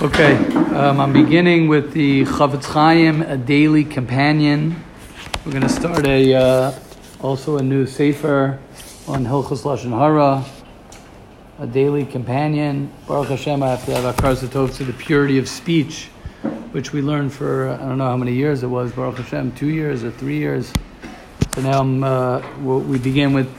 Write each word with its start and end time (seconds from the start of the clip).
Okay, 0.00 0.36
um, 0.76 1.00
I'm 1.00 1.12
beginning 1.12 1.66
with 1.66 1.92
the 1.92 2.22
Chafetz 2.24 2.66
Chaim, 2.66 3.22
a 3.22 3.36
daily 3.36 3.82
companion. 3.82 4.76
We're 5.44 5.50
going 5.50 5.64
to 5.64 5.68
start 5.68 6.06
a 6.06 6.34
uh, 6.34 6.78
also 7.20 7.58
a 7.58 7.62
new 7.64 7.84
sefer 7.84 8.60
on 9.08 9.24
Hilchos 9.24 9.64
Lashon 9.64 9.90
Hara, 9.90 10.44
a 11.58 11.66
daily 11.66 12.06
companion. 12.06 12.92
Baruch 13.08 13.30
Hashem, 13.30 13.60
I 13.60 13.70
have 13.70 13.84
to 13.86 13.94
have 13.96 14.14
Akar 14.14 14.36
Satov 14.36 14.72
to 14.76 14.84
the 14.84 14.92
purity 14.92 15.38
of 15.38 15.48
speech, 15.48 16.06
which 16.70 16.92
we 16.92 17.02
learned 17.02 17.32
for 17.32 17.70
I 17.70 17.78
don't 17.78 17.98
know 17.98 18.06
how 18.06 18.16
many 18.16 18.34
years 18.34 18.62
it 18.62 18.68
was. 18.68 18.92
Baruch 18.92 19.16
Hashem, 19.16 19.56
two 19.56 19.70
years 19.70 20.04
or 20.04 20.12
three 20.12 20.38
years. 20.38 20.72
So 21.56 21.62
now 21.62 21.80
I'm, 21.80 22.04
uh, 22.04 22.40
we 22.60 23.00
begin 23.00 23.32
with 23.32 23.52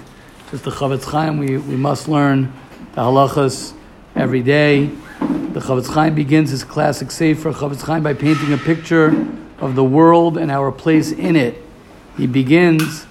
just 0.52 0.64
the 0.64 0.72
Chafetz 0.72 1.04
Chaim. 1.04 1.38
We 1.38 1.58
we 1.58 1.76
must 1.76 2.08
learn 2.08 2.54
the 2.94 3.02
halachas 3.02 3.74
every 4.16 4.42
day. 4.42 4.88
The 5.20 5.60
Chafetz 5.60 5.94
Chaim 5.94 6.16
begins 6.16 6.52
his 6.52 6.64
classic 6.64 7.12
sefer 7.12 7.52
Chafetz 7.52 7.82
Chaim 7.82 8.04
by 8.04 8.14
painting 8.14 8.54
a 8.54 8.58
picture 8.58 9.28
of 9.60 9.76
the 9.76 9.84
world 9.84 10.38
and 10.38 10.52
our 10.52 10.72
place 10.72 11.12
in 11.12 11.36
it. 11.36 11.62
He 12.18 12.28
begins 12.28 13.06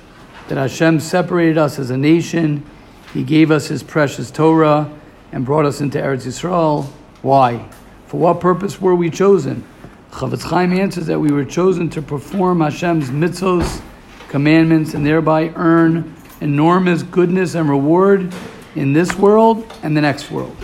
that 0.48 0.58
Hashem 0.58 1.00
separated 1.00 1.58
us 1.58 1.78
as 1.78 1.90
a 1.90 1.96
nation. 1.96 2.64
He 3.12 3.22
gave 3.22 3.50
us 3.50 3.68
His 3.68 3.82
precious 3.82 4.30
Torah 4.30 4.90
and 5.32 5.44
brought 5.44 5.66
us 5.66 5.80
into 5.80 5.98
Eretz 5.98 6.26
Yisrael. 6.26 6.86
Why? 7.22 7.68
For 8.06 8.18
what 8.18 8.40
purpose 8.40 8.80
were 8.80 8.94
we 8.94 9.10
chosen? 9.10 9.64
Chafetz 10.10 10.42
Chaim 10.42 10.72
answers 10.72 11.06
that 11.06 11.18
we 11.18 11.30
were 11.30 11.44
chosen 11.44 11.90
to 11.90 12.02
perform 12.02 12.60
Hashem's 12.60 13.10
mitzvos, 13.10 13.82
commandments, 14.28 14.94
and 14.94 15.04
thereby 15.04 15.52
earn 15.54 16.14
enormous 16.40 17.02
goodness 17.02 17.54
and 17.54 17.68
reward 17.68 18.32
in 18.74 18.92
this 18.92 19.14
world 19.16 19.70
and 19.82 19.96
the 19.96 20.00
next 20.00 20.30
world. 20.30 20.56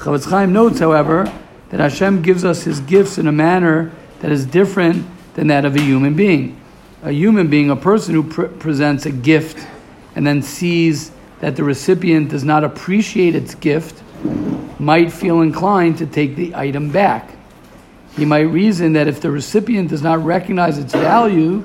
Chafetz 0.00 0.30
Chaim 0.30 0.50
notes, 0.54 0.78
however, 0.78 1.30
that 1.68 1.78
Hashem 1.78 2.22
gives 2.22 2.42
us 2.42 2.62
His 2.62 2.80
gifts 2.80 3.18
in 3.18 3.26
a 3.26 3.32
manner 3.32 3.92
that 4.20 4.32
is 4.32 4.46
different 4.46 5.04
than 5.34 5.48
that 5.48 5.66
of 5.66 5.76
a 5.76 5.80
human 5.80 6.14
being. 6.14 6.58
A 7.02 7.12
human 7.12 7.48
being, 7.48 7.68
a 7.68 7.76
person 7.76 8.14
who 8.14 8.22
pr- 8.22 8.44
presents 8.44 9.04
a 9.04 9.10
gift 9.10 9.66
and 10.16 10.26
then 10.26 10.40
sees 10.40 11.12
that 11.40 11.54
the 11.54 11.64
recipient 11.64 12.30
does 12.30 12.44
not 12.44 12.64
appreciate 12.64 13.34
its 13.34 13.54
gift, 13.54 14.02
might 14.78 15.12
feel 15.12 15.42
inclined 15.42 15.98
to 15.98 16.06
take 16.06 16.34
the 16.34 16.54
item 16.54 16.90
back. 16.90 17.36
He 18.16 18.24
might 18.24 18.40
reason 18.40 18.94
that 18.94 19.06
if 19.06 19.20
the 19.20 19.30
recipient 19.30 19.90
does 19.90 20.02
not 20.02 20.24
recognize 20.24 20.78
its 20.78 20.94
value, 20.94 21.62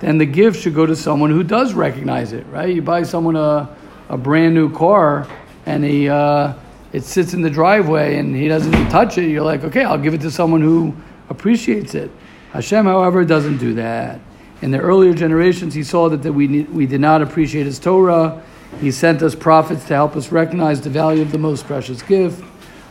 then 0.00 0.16
the 0.16 0.24
gift 0.24 0.62
should 0.62 0.74
go 0.74 0.86
to 0.86 0.96
someone 0.96 1.30
who 1.30 1.42
does 1.42 1.74
recognize 1.74 2.32
it, 2.32 2.46
right? 2.46 2.74
You 2.74 2.80
buy 2.80 3.02
someone 3.02 3.36
a, 3.36 3.68
a 4.08 4.16
brand 4.16 4.54
new 4.54 4.72
car 4.72 5.28
and 5.66 5.84
he, 5.84 6.08
uh, 6.08 6.54
it 6.96 7.04
sits 7.04 7.34
in 7.34 7.42
the 7.42 7.50
driveway 7.50 8.16
and 8.16 8.34
he 8.34 8.48
doesn't 8.48 8.72
touch 8.88 9.18
it, 9.18 9.28
you're 9.28 9.44
like, 9.44 9.62
okay, 9.62 9.84
I'll 9.84 9.98
give 9.98 10.14
it 10.14 10.22
to 10.22 10.30
someone 10.30 10.62
who 10.62 10.96
appreciates 11.28 11.94
it. 11.94 12.10
Hashem, 12.52 12.86
however, 12.86 13.22
doesn't 13.22 13.58
do 13.58 13.74
that. 13.74 14.18
In 14.62 14.70
the 14.70 14.78
earlier 14.78 15.12
generations, 15.12 15.74
he 15.74 15.84
saw 15.84 16.08
that, 16.08 16.22
that 16.22 16.32
we, 16.32 16.48
need, 16.48 16.70
we 16.70 16.86
did 16.86 17.02
not 17.02 17.20
appreciate 17.20 17.66
his 17.66 17.78
Torah. 17.78 18.42
He 18.80 18.90
sent 18.90 19.20
us 19.20 19.34
prophets 19.34 19.84
to 19.88 19.94
help 19.94 20.16
us 20.16 20.32
recognize 20.32 20.80
the 20.80 20.88
value 20.88 21.20
of 21.20 21.32
the 21.32 21.38
most 21.38 21.66
precious 21.66 22.00
gift. 22.00 22.42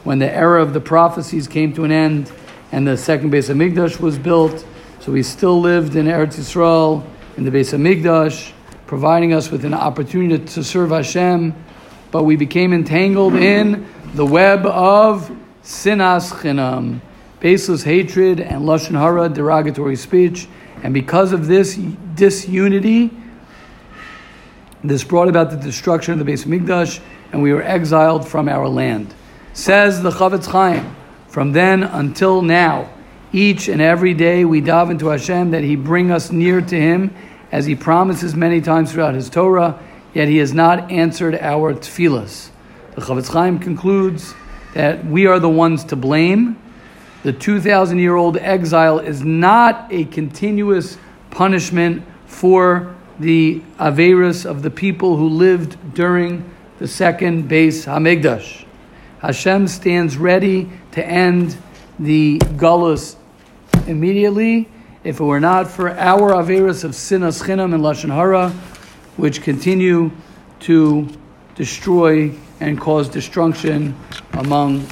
When 0.03 0.19
the 0.19 0.31
era 0.31 0.61
of 0.61 0.73
the 0.73 0.81
prophecies 0.81 1.47
came 1.47 1.73
to 1.73 1.83
an 1.83 1.91
end 1.91 2.31
and 2.71 2.87
the 2.87 2.97
second 2.97 3.31
base 3.31 3.49
of 3.49 3.57
Hamikdash 3.57 3.99
was 3.99 4.19
built, 4.19 4.67
so 4.99 5.13
we 5.13 5.23
still 5.23 5.59
lived 5.59 5.95
in 5.95 6.05
Eretz 6.05 6.37
Yisrael, 6.37 7.03
in 7.37 7.43
the 7.43 7.49
base 7.49 7.73
of 7.73 7.81
Hamikdash, 7.81 8.51
providing 8.85 9.33
us 9.33 9.49
with 9.49 9.65
an 9.65 9.73
opportunity 9.73 10.45
to 10.45 10.63
serve 10.63 10.91
Hashem, 10.91 11.55
but 12.11 12.23
we 12.23 12.35
became 12.35 12.71
entangled 12.71 13.33
in 13.33 13.85
the 14.13 14.25
web 14.25 14.65
of 14.65 15.29
sinas 15.63 16.31
chinam, 16.31 17.01
baseless 17.39 17.83
hatred 17.83 18.39
and 18.39 18.63
lashon 18.63 18.99
hara, 18.99 19.29
derogatory 19.29 19.95
speech, 19.95 20.47
and 20.83 20.93
because 20.93 21.33
of 21.33 21.47
this 21.47 21.75
disunity, 21.75 23.11
this 24.83 25.03
brought 25.03 25.27
about 25.27 25.49
the 25.49 25.57
destruction 25.57 26.19
of 26.19 26.25
the 26.25 26.31
Beis 26.31 26.45
Hamikdash, 26.45 27.01
and 27.31 27.41
we 27.41 27.51
were 27.51 27.63
exiled 27.63 28.27
from 28.27 28.47
our 28.47 28.67
land. 28.67 29.13
Says 29.53 30.03
the 30.03 30.11
Chafetz 30.11 30.45
Chaim, 30.45 30.95
from 31.27 31.51
then 31.53 31.83
until 31.83 32.41
now, 32.41 32.89
each 33.33 33.67
and 33.67 33.81
every 33.81 34.13
day 34.13 34.45
we 34.45 34.61
dive 34.61 34.89
into 34.89 35.07
Hashem 35.07 35.51
that 35.51 35.63
He 35.63 35.75
bring 35.75 36.11
us 36.11 36.31
near 36.31 36.61
to 36.61 36.75
Him, 36.79 37.13
as 37.51 37.65
He 37.65 37.75
promises 37.75 38.35
many 38.35 38.61
times 38.61 38.91
throughout 38.91 39.15
His 39.15 39.29
Torah. 39.29 39.79
Yet 40.13 40.27
He 40.29 40.37
has 40.37 40.53
not 40.53 40.91
answered 40.91 41.35
our 41.35 41.73
tefillas. 41.73 42.49
The 42.95 43.01
Chafetz 43.01 43.27
Chaim 43.27 43.59
concludes 43.59 44.33
that 44.73 45.05
we 45.05 45.25
are 45.25 45.37
the 45.37 45.49
ones 45.49 45.83
to 45.85 45.97
blame. 45.97 46.57
The 47.23 47.33
2,000 47.33 47.99
year 47.99 48.15
old 48.15 48.37
exile 48.37 48.99
is 48.99 49.21
not 49.21 49.91
a 49.91 50.05
continuous 50.05 50.97
punishment 51.29 52.03
for 52.25 52.95
the 53.19 53.61
Averis 53.77 54.45
of 54.45 54.61
the 54.61 54.69
people 54.69 55.17
who 55.17 55.27
lived 55.27 55.93
during 55.93 56.49
the 56.79 56.87
second 56.87 57.49
Beis 57.49 57.85
Hamikdash. 57.85 58.65
Hashem 59.19 59.67
stands 59.67 60.15
ready 60.15 60.69
to 60.93 61.05
end 61.05 61.57
the 61.99 62.39
Gullus 62.39 63.17
immediately 63.87 64.69
if 65.03 65.19
it 65.19 65.23
were 65.23 65.41
not 65.41 65.69
for 65.69 65.89
our 65.89 66.31
Averis 66.31 66.85
of 66.85 66.91
Sinas 66.91 67.43
Chinam 67.43 67.73
and 67.73 67.83
Lashon 67.83 68.13
Hara, 68.13 68.51
which 69.17 69.41
continue 69.41 70.11
to 70.61 71.09
destroy 71.55 72.33
and 72.59 72.79
cause 72.79 73.09
destruction 73.09 73.95
among 74.33 74.85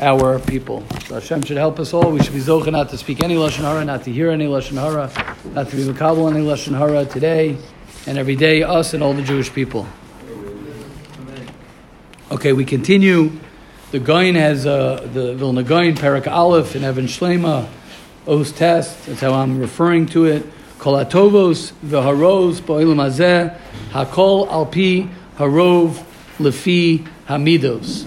our 0.00 0.38
people. 0.38 0.84
So 1.06 1.14
Hashem 1.14 1.42
should 1.42 1.56
help 1.56 1.80
us 1.80 1.92
all. 1.92 2.10
We 2.12 2.22
should 2.22 2.34
be 2.34 2.40
zocha 2.40 2.70
not 2.70 2.90
to 2.90 2.98
speak 2.98 3.22
any 3.22 3.34
lashon 3.34 3.62
hara, 3.62 3.84
not 3.84 4.04
to 4.04 4.12
hear 4.12 4.30
any 4.30 4.46
lashon 4.46 4.80
hara, 4.80 5.10
not 5.54 5.68
to 5.70 5.76
be 5.76 5.82
makabel 5.82 6.32
any 6.32 6.44
lashon 6.44 6.76
hara 6.76 7.04
today 7.04 7.56
and 8.06 8.18
every 8.18 8.36
day. 8.36 8.62
Us 8.62 8.94
and 8.94 9.02
all 9.02 9.12
the 9.12 9.22
Jewish 9.22 9.52
people. 9.52 9.86
Okay, 12.30 12.52
we 12.52 12.64
continue. 12.64 13.32
The 13.90 13.98
Gaon 13.98 14.34
has 14.34 14.66
uh, 14.66 15.08
the 15.14 15.34
Vilna 15.34 15.62
Gaon, 15.62 15.94
Parak 15.94 16.30
Aleph, 16.30 16.74
and 16.74 16.84
Even 16.84 17.06
Shleima, 17.06 17.66
Os 18.26 18.52
Test. 18.52 19.06
That's 19.06 19.20
how 19.20 19.32
I'm 19.32 19.58
referring 19.58 20.06
to 20.08 20.26
it. 20.26 20.46
Kol 20.78 21.02
Atovos 21.02 21.72
v'Haros 21.84 22.60
ba'olam 22.60 22.98
hazeh 22.98 23.58
hakol 23.90 24.46
alpi 24.48 25.10
harov 25.38 26.04
lefi 26.38 27.06
hamidos, 27.26 28.04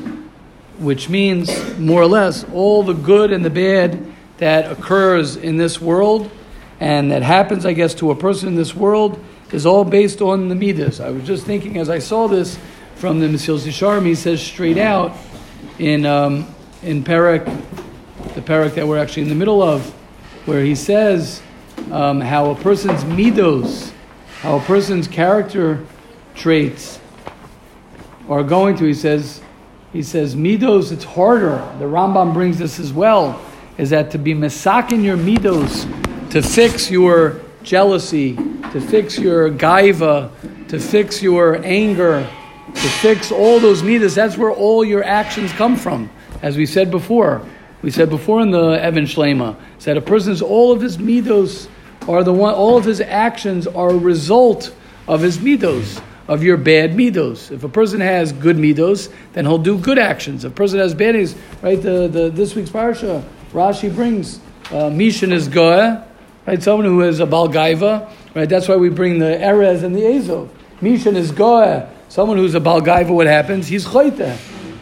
which 0.79 1.09
means 1.09 1.77
more 1.77 2.01
or 2.01 2.07
less 2.07 2.43
all 2.53 2.83
the 2.83 2.93
good 2.93 3.31
and 3.31 3.43
the 3.45 3.49
bad 3.49 4.05
that 4.37 4.71
occurs 4.71 5.35
in 5.35 5.57
this 5.57 5.79
world 5.79 6.31
and 6.79 7.11
that 7.11 7.21
happens, 7.21 7.65
I 7.65 7.73
guess, 7.73 7.93
to 7.95 8.09
a 8.09 8.15
person 8.15 8.47
in 8.47 8.55
this 8.55 8.75
world 8.75 9.23
is 9.51 9.67
all 9.67 9.83
based 9.83 10.21
on 10.21 10.49
the 10.49 10.55
midas. 10.55 10.99
I 10.99 11.11
was 11.11 11.23
just 11.23 11.45
thinking 11.45 11.77
as 11.77 11.89
I 11.89 11.99
saw 11.99 12.27
this 12.27 12.57
from 12.95 13.19
the 13.19 13.27
Mesilas 13.27 13.67
Yesharim, 13.67 14.05
he 14.05 14.15
says 14.15 14.41
straight 14.41 14.79
out 14.79 15.15
in 15.77 16.05
um, 16.05 16.47
in 16.81 17.03
Parak, 17.03 17.45
the 18.33 18.41
Parak 18.41 18.75
that 18.75 18.87
we're 18.87 18.97
actually 18.97 19.23
in 19.23 19.29
the 19.29 19.35
middle 19.35 19.61
of, 19.61 19.85
where 20.45 20.63
he 20.63 20.73
says 20.73 21.41
um, 21.91 22.19
how 22.19 22.49
a 22.49 22.55
person's 22.55 23.03
midos, 23.03 23.91
how 24.39 24.57
a 24.57 24.61
person's 24.61 25.07
character 25.07 25.85
traits 26.33 26.99
are 28.29 28.43
going 28.43 28.77
to. 28.77 28.85
He 28.85 28.93
says, 28.93 29.41
he 29.93 30.03
says 30.03 30.35
midos. 30.35 30.91
It's 30.91 31.03
harder. 31.03 31.57
The 31.79 31.85
Rambam 31.85 32.33
brings 32.33 32.57
this 32.57 32.79
as 32.79 32.93
well. 32.93 33.41
Is 33.77 33.89
that 33.89 34.11
to 34.11 34.17
be 34.17 34.33
mesakin 34.33 35.03
your 35.03 35.17
midos, 35.17 35.85
to 36.31 36.41
fix 36.41 36.91
your 36.91 37.41
jealousy, 37.63 38.35
to 38.35 38.81
fix 38.81 39.17
your 39.17 39.49
gaiva, 39.49 40.29
to 40.69 40.79
fix 40.79 41.21
your 41.21 41.63
anger, 41.63 42.27
to 42.73 42.89
fix 43.01 43.31
all 43.31 43.59
those 43.59 43.83
midas. 43.83 44.15
That's 44.15 44.37
where 44.37 44.51
all 44.51 44.83
your 44.83 45.03
actions 45.03 45.51
come 45.53 45.75
from. 45.75 46.09
As 46.41 46.57
we 46.57 46.65
said 46.65 46.91
before, 46.91 47.45
we 47.81 47.91
said 47.91 48.09
before 48.09 48.41
in 48.41 48.51
the 48.51 48.85
Even 48.87 49.05
Shleima, 49.05 49.55
said 49.79 49.97
a 49.97 50.01
person's 50.01 50.41
all 50.41 50.71
of 50.71 50.81
his 50.81 50.97
midos 50.97 51.67
are 52.07 52.23
the 52.23 52.33
one. 52.33 52.53
All 52.53 52.77
of 52.77 52.85
his 52.85 53.01
actions 53.01 53.67
are 53.67 53.89
a 53.89 53.97
result 53.97 54.73
of 55.07 55.21
his 55.21 55.37
midos 55.39 56.01
of 56.27 56.43
your 56.43 56.57
bad 56.57 56.91
midos. 56.91 57.51
If 57.51 57.63
a 57.63 57.69
person 57.69 58.01
has 58.01 58.31
good 58.33 58.57
midos, 58.57 59.11
then 59.33 59.45
he'll 59.45 59.57
do 59.57 59.77
good 59.77 59.97
actions. 59.97 60.45
If 60.45 60.51
a 60.51 60.55
person 60.55 60.79
has 60.79 60.93
bad 60.93 61.15
midos, 61.15 61.37
right? 61.61 61.81
The, 61.81 62.07
the 62.07 62.29
this 62.29 62.55
week's 62.55 62.69
parsha, 62.69 63.23
Rashi 63.53 63.93
brings 63.93 64.39
uh, 64.67 64.89
Mishan 64.89 65.31
is 65.33 65.49
goah, 65.49 66.05
right? 66.45 66.61
Someone 66.61 66.85
who 66.85 67.01
is 67.01 67.19
a 67.19 67.25
balgaiva, 67.25 68.09
right? 68.35 68.47
That's 68.47 68.67
why 68.67 68.77
we 68.77 68.89
bring 68.89 69.19
the 69.19 69.25
erez 69.25 69.83
and 69.83 69.95
the 69.95 70.01
ezov. 70.01 70.49
Mishan 70.81 71.15
is 71.15 71.31
goah. 71.31 71.89
Someone 72.07 72.37
who's 72.37 72.55
a 72.55 72.59
balgaiva, 72.59 73.09
what 73.09 73.27
happens? 73.27 73.67
He's 73.67 73.85
chayte. 73.85 74.37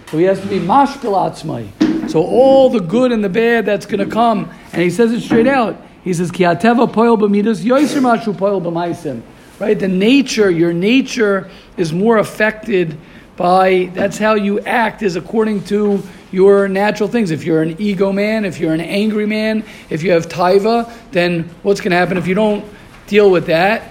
So 0.09 0.17
he 0.17 0.23
has 0.23 0.39
to 0.41 0.47
be 0.47 0.59
mashpil 0.59 1.13
atzmai. 1.13 2.09
So 2.09 2.23
all 2.23 2.69
the 2.69 2.79
good 2.79 3.11
and 3.11 3.23
the 3.23 3.29
bad 3.29 3.65
that's 3.65 3.85
going 3.85 4.03
to 4.03 4.11
come, 4.11 4.51
and 4.73 4.81
he 4.81 4.89
says 4.89 5.11
it 5.11 5.21
straight 5.21 5.45
out. 5.45 5.79
He 6.03 6.13
says, 6.13 6.31
"Ki 6.31 6.43
ateva 6.43 6.91
poil 6.91 7.17
b'midas 7.17 7.63
yoiser 7.63 8.01
mashu 8.01 8.35
poil 8.35 8.59
b'maisim." 8.61 9.21
Right, 9.59 9.77
the 9.77 9.89
nature, 9.89 10.49
your 10.49 10.71
nature 10.71 11.49
is 11.75 11.91
more 11.91 12.17
affected 12.17 12.97
by. 13.35 13.91
That's 13.93 14.17
how 14.17 14.35
you 14.35 14.61
act, 14.61 15.01
is 15.01 15.17
according 15.17 15.65
to 15.65 16.01
your 16.31 16.69
natural 16.69 17.09
things. 17.09 17.29
If 17.29 17.43
you're 17.43 17.61
an 17.61 17.75
ego 17.77 18.13
man, 18.13 18.45
if 18.45 18.57
you're 18.57 18.73
an 18.73 18.79
angry 18.79 19.25
man, 19.25 19.65
if 19.89 20.01
you 20.01 20.11
have 20.11 20.29
taiva, 20.29 20.89
then 21.11 21.49
what's 21.63 21.81
going 21.81 21.91
to 21.91 21.97
happen 21.97 22.17
if 22.17 22.25
you 22.25 22.35
don't 22.35 22.63
deal 23.07 23.29
with 23.29 23.47
that? 23.47 23.83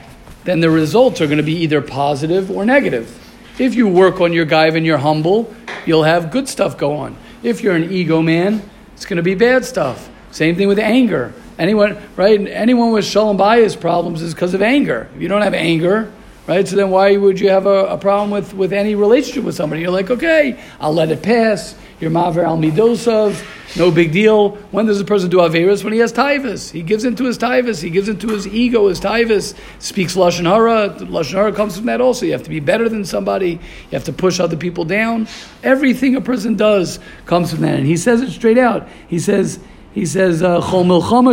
Then 0.44 0.60
the 0.60 0.70
results 0.70 1.20
are 1.20 1.26
going 1.26 1.36
to 1.36 1.44
be 1.44 1.56
either 1.56 1.82
positive 1.82 2.50
or 2.50 2.64
negative. 2.64 3.14
If 3.58 3.74
you 3.74 3.88
work 3.88 4.22
on 4.22 4.32
your 4.32 4.46
gaiva 4.46 4.76
and 4.76 4.86
you're 4.86 4.96
humble, 4.96 5.54
you'll 5.84 6.04
have 6.04 6.30
good 6.30 6.48
stuff 6.48 6.78
go 6.78 6.96
on. 6.96 7.14
If 7.42 7.62
you're 7.62 7.74
an 7.74 7.92
ego 7.92 8.22
man, 8.22 8.62
it's 8.94 9.04
going 9.04 9.18
to 9.18 9.22
be 9.22 9.34
bad 9.34 9.66
stuff. 9.66 10.08
Same 10.30 10.56
thing 10.56 10.68
with 10.68 10.78
anger. 10.78 11.34
Anyone, 11.58 11.98
right? 12.14 12.40
Anyone 12.46 12.92
with 12.92 13.04
shalom 13.04 13.36
bayis 13.36 13.78
problems 13.78 14.22
is 14.22 14.32
because 14.32 14.54
of 14.54 14.62
anger. 14.62 15.08
If 15.16 15.22
you 15.22 15.28
don't 15.28 15.42
have 15.42 15.54
anger, 15.54 16.12
right? 16.46 16.66
So 16.66 16.76
then 16.76 16.90
why 16.90 17.16
would 17.16 17.40
you 17.40 17.50
have 17.50 17.66
a, 17.66 17.86
a, 17.86 17.98
problem 17.98 18.30
with, 18.30 18.54
with 18.54 18.72
any 18.72 18.94
relationship 18.94 19.42
with 19.42 19.56
somebody? 19.56 19.82
You're 19.82 19.90
like, 19.90 20.08
okay, 20.08 20.58
I'll 20.80 20.94
let 20.94 21.10
it 21.10 21.22
pass. 21.22 21.74
You're 22.00 22.12
maver 22.12 22.44
al 22.44 22.56
midosov, 22.56 23.44
no 23.76 23.90
big 23.90 24.12
deal. 24.12 24.50
When 24.70 24.86
does 24.86 25.00
a 25.00 25.04
person 25.04 25.30
do 25.30 25.38
averas? 25.38 25.82
When 25.82 25.92
he 25.92 25.98
has 25.98 26.12
taivas. 26.12 26.70
He 26.70 26.82
gives 26.82 27.04
into 27.04 27.24
his 27.24 27.36
taivas. 27.36 27.82
He 27.82 27.90
gives 27.90 28.08
into 28.08 28.28
his 28.28 28.46
ego, 28.46 28.86
his 28.86 29.00
taivas. 29.00 29.58
Speaks 29.80 30.14
lashon 30.14 30.44
hara. 30.44 30.90
Lashon 31.06 31.32
hara 31.32 31.52
comes 31.52 31.76
from 31.76 31.86
that 31.86 32.00
also. 32.00 32.24
You 32.24 32.32
have 32.32 32.44
to 32.44 32.50
be 32.50 32.60
better 32.60 32.88
than 32.88 33.04
somebody. 33.04 33.50
You 33.50 33.58
have 33.90 34.04
to 34.04 34.12
push 34.12 34.38
other 34.38 34.56
people 34.56 34.84
down. 34.84 35.26
Everything 35.64 36.14
a 36.14 36.20
person 36.20 36.54
does 36.54 37.00
comes 37.26 37.50
from 37.50 37.62
that. 37.62 37.74
And 37.74 37.86
he 37.86 37.96
says 37.96 38.20
it 38.20 38.30
straight 38.30 38.58
out. 38.58 38.88
He 39.08 39.18
says, 39.18 39.58
he 39.92 40.06
says, 40.06 40.42
milchama 40.42 41.32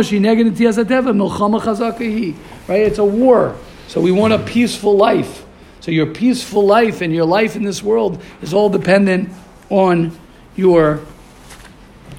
uh, 1.66 2.34
Right? 2.68 2.80
It's 2.80 2.98
a 2.98 3.04
war. 3.04 3.56
So 3.88 4.00
we 4.00 4.10
want 4.10 4.32
a 4.32 4.38
peaceful 4.38 4.96
life. 4.96 5.44
So 5.80 5.90
your 5.92 6.06
peaceful 6.06 6.66
life 6.66 7.00
and 7.00 7.14
your 7.14 7.26
life 7.26 7.54
in 7.54 7.62
this 7.62 7.82
world 7.82 8.20
is 8.42 8.52
all 8.52 8.68
dependent 8.68 9.30
on 9.70 10.18
your 10.56 11.00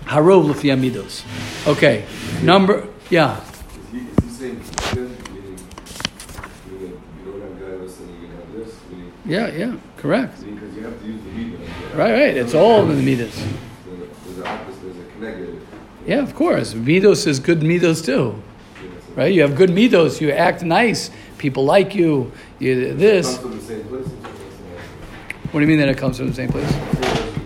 harov 0.06 0.50
l'fi 0.50 1.68
Okay, 1.68 2.06
number 2.42 2.88
yeah. 3.10 3.42
Yeah, 9.28 9.48
yeah, 9.52 9.76
correct. 9.98 10.40
Because 10.40 10.74
you 10.74 10.84
have 10.84 11.02
to 11.02 11.06
use 11.06 11.22
the 11.22 11.32
midas. 11.32 11.70
Right, 11.94 12.12
right. 12.14 12.38
It's 12.38 12.54
all 12.54 12.90
in 12.90 12.96
the 12.96 13.04
midas. 13.04 13.36
There's 13.36 14.38
a 14.40 14.48
opposite. 14.48 14.82
There's 14.84 14.98
a 14.98 15.12
connected. 15.12 15.68
Yeah, 16.08 16.20
of 16.24 16.34
course. 16.36 16.74
Midos 16.74 17.28
is 17.28 17.40
good 17.40 17.60
midos 17.60 18.04
too. 18.04 18.42
Right? 19.16 19.34
You 19.34 19.42
have 19.42 19.56
good 19.56 19.70
midos. 19.72 20.22
You 20.22 20.32
act 20.32 20.64
nice. 20.64 21.12
People 21.38 21.66
like 21.66 21.94
you. 21.94 22.32
You 22.60 22.94
this. 22.94 23.28
It 23.38 23.42
comes 23.42 23.42
from 23.42 23.58
the 23.58 23.64
same 23.64 23.84
place. 23.84 24.08
What 25.52 25.60
do 25.60 25.62
you 25.62 25.68
mean 25.68 25.80
that 25.80 25.90
it 25.90 25.98
comes 25.98 26.18
from 26.18 26.28
the 26.28 26.34
same 26.34 26.50
place? 26.50 26.72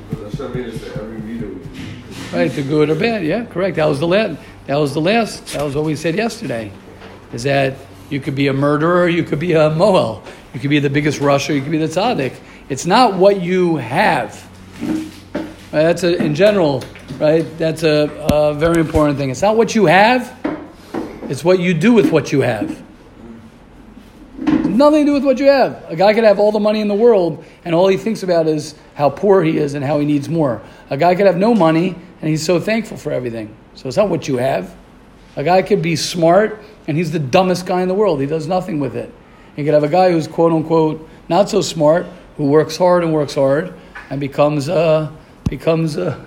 Because 0.10 0.34
Hashem 0.34 0.54
made 0.54 0.74
us 0.74 0.82
that 0.82 0.98
every 0.98 1.18
midah 1.22 1.50
would 1.54 1.74
be- 1.74 2.38
Right, 2.38 2.52
the 2.52 2.62
good 2.64 2.90
or 2.90 2.96
bad. 2.96 3.26
Yeah, 3.26 3.46
correct. 3.46 3.78
That 3.78 3.86
was 3.86 4.00
the 4.00 4.08
last. 4.08 4.40
That 4.68 4.76
was 4.78 4.94
the 4.94 5.02
last. 5.02 5.48
That 5.54 5.64
was 5.64 5.76
what 5.76 5.86
we 5.86 5.96
said 5.96 6.16
yesterday. 6.16 6.72
Is 7.34 7.44
that 7.44 7.76
you 8.10 8.20
could 8.20 8.36
be 8.36 8.48
a 8.48 8.54
murderer, 8.54 9.08
you 9.08 9.24
could 9.24 9.40
be 9.40 9.54
a 9.54 9.70
moel, 9.72 10.22
you 10.54 10.60
could 10.60 10.70
be 10.70 10.80
the 10.80 10.90
biggest 10.90 11.20
rasha, 11.20 11.56
you 11.56 11.62
could 11.62 11.72
be 11.72 11.78
the 11.78 11.88
tzaddik. 11.88 12.34
It's 12.70 12.86
not 12.86 13.16
what 13.16 13.42
you 13.42 13.78
have. 13.78 14.48
Right, 15.74 15.84
that's 15.84 16.04
a, 16.04 16.22
in 16.22 16.36
general, 16.36 16.84
right? 17.18 17.46
That's 17.58 17.84
a, 17.84 18.10
a 18.30 18.54
very 18.54 18.82
important 18.82 19.18
thing. 19.18 19.30
It's 19.30 19.42
not 19.42 19.56
what 19.56 19.74
you 19.74 19.86
have. 19.86 20.38
It's 21.30 21.46
what 21.46 21.60
you 21.60 21.74
do 21.74 21.94
with 21.94 22.12
what 22.12 22.34
you 22.34 22.42
have. 22.42 22.84
Nothing 24.38 25.06
to 25.06 25.06
do 25.06 25.14
with 25.14 25.24
what 25.24 25.40
you 25.40 25.46
have. 25.46 25.86
A 25.88 25.96
guy 25.96 26.14
could 26.14 26.26
have 26.26 26.40
all 26.40 26.52
the 26.52 26.60
money 26.60 26.82
in 26.82 26.90
the 26.90 26.94
world, 26.94 27.46
and 27.64 27.74
all 27.74 27.88
he 27.88 27.96
thinks 27.96 28.22
about 28.22 28.48
is 28.48 28.76
how 28.96 29.10
poor 29.10 29.42
he 29.44 29.58
is 29.58 29.74
and 29.74 29.86
how 29.86 29.98
he 29.98 30.06
needs 30.06 30.28
more. 30.28 30.62
A 30.90 30.98
guy 30.98 31.16
could 31.16 31.26
have 31.26 31.38
no 31.38 31.54
money, 31.54 31.96
and 32.20 32.30
he's 32.30 32.46
so 32.46 32.60
thankful 32.60 32.98
for 32.98 33.14
everything. 33.14 33.56
So 33.76 33.88
it's 33.88 33.96
not 33.96 34.10
what 34.10 34.28
you 34.28 34.38
have. 34.38 34.76
A 35.38 35.44
guy 35.46 35.62
could 35.62 35.82
be 35.82 35.96
smart, 35.96 36.62
and 36.86 36.98
he's 36.98 37.12
the 37.12 37.20
dumbest 37.20 37.66
guy 37.66 37.82
in 37.82 37.88
the 37.88 37.94
world. 37.94 38.20
He 38.20 38.28
does 38.28 38.46
nothing 38.46 38.82
with 38.82 38.98
it. 38.98 39.10
You 39.56 39.64
could 39.64 39.74
have 39.74 39.86
a 39.86 39.90
guy 39.90 40.12
who's 40.12 40.28
quote 40.28 40.52
unquote 40.52 41.08
not 41.30 41.50
so 41.50 41.62
smart, 41.62 42.08
who 42.36 42.48
works 42.48 42.76
hard 42.76 43.06
and 43.06 43.14
works 43.14 43.36
hard, 43.36 43.74
and 44.10 44.20
becomes 44.20 44.68
uh, 44.68 45.10
becomes 45.52 45.98
uh, 45.98 46.18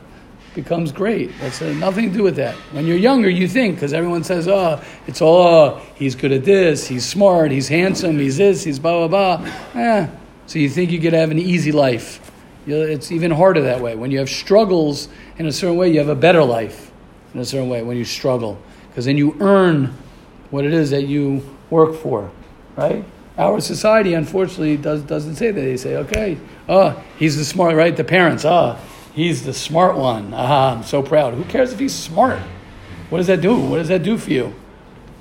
becomes 0.54 0.92
great. 0.92 1.32
That's 1.40 1.60
uh, 1.60 1.72
nothing 1.72 2.10
to 2.10 2.16
do 2.18 2.22
with 2.22 2.36
that. 2.36 2.54
When 2.72 2.86
you're 2.86 2.98
younger, 2.98 3.28
you 3.28 3.48
think 3.48 3.74
because 3.74 3.92
everyone 3.92 4.22
says, 4.22 4.46
"Oh, 4.46 4.80
it's 5.08 5.20
all 5.20 5.48
oh, 5.48 5.82
he's 5.96 6.14
good 6.14 6.30
at 6.30 6.44
this, 6.44 6.86
he's 6.86 7.04
smart, 7.04 7.50
he's 7.50 7.66
handsome, 7.66 8.18
he's 8.18 8.36
this, 8.36 8.62
he's 8.62 8.78
blah 8.78 9.08
blah 9.08 9.38
blah." 9.38 9.50
Eh. 9.82 10.06
So 10.46 10.58
you 10.58 10.68
think 10.68 10.92
you 10.92 11.00
could 11.00 11.14
have 11.14 11.30
an 11.30 11.38
easy 11.38 11.72
life. 11.72 12.20
It's 12.66 13.10
even 13.10 13.30
harder 13.30 13.62
that 13.62 13.80
way. 13.80 13.96
When 13.96 14.10
you 14.10 14.18
have 14.18 14.28
struggles 14.28 15.08
in 15.38 15.46
a 15.46 15.52
certain 15.52 15.76
way, 15.76 15.90
you 15.90 15.98
have 15.98 16.08
a 16.08 16.14
better 16.14 16.44
life 16.44 16.92
in 17.32 17.40
a 17.40 17.44
certain 17.44 17.70
way. 17.70 17.82
When 17.82 17.96
you 17.96 18.04
struggle, 18.04 18.60
because 18.88 19.06
then 19.06 19.16
you 19.16 19.36
earn 19.40 19.96
what 20.50 20.64
it 20.66 20.74
is 20.74 20.90
that 20.90 21.08
you 21.08 21.42
work 21.70 21.96
for, 21.96 22.30
right? 22.76 23.04
Our 23.36 23.60
society, 23.60 24.14
unfortunately, 24.14 24.76
does, 24.76 25.02
doesn't 25.02 25.36
say 25.36 25.50
that. 25.50 25.60
They 25.60 25.76
say, 25.76 25.96
okay, 25.96 26.38
oh, 26.68 27.02
he's 27.18 27.36
the 27.36 27.44
smart, 27.44 27.74
right? 27.74 27.96
The 27.96 28.04
parents, 28.04 28.44
ah, 28.44 28.78
he's 29.14 29.44
the 29.44 29.54
smart 29.54 29.96
one. 29.96 30.32
Ah, 30.34 30.74
I'm 30.74 30.82
so 30.82 31.02
proud. 31.02 31.34
Who 31.34 31.44
cares 31.44 31.72
if 31.72 31.78
he's 31.78 31.94
smart? 31.94 32.40
What 33.08 33.18
does 33.18 33.28
that 33.28 33.40
do? 33.40 33.56
What 33.56 33.78
does 33.78 33.88
that 33.88 34.02
do 34.02 34.18
for 34.18 34.30
you? 34.30 34.54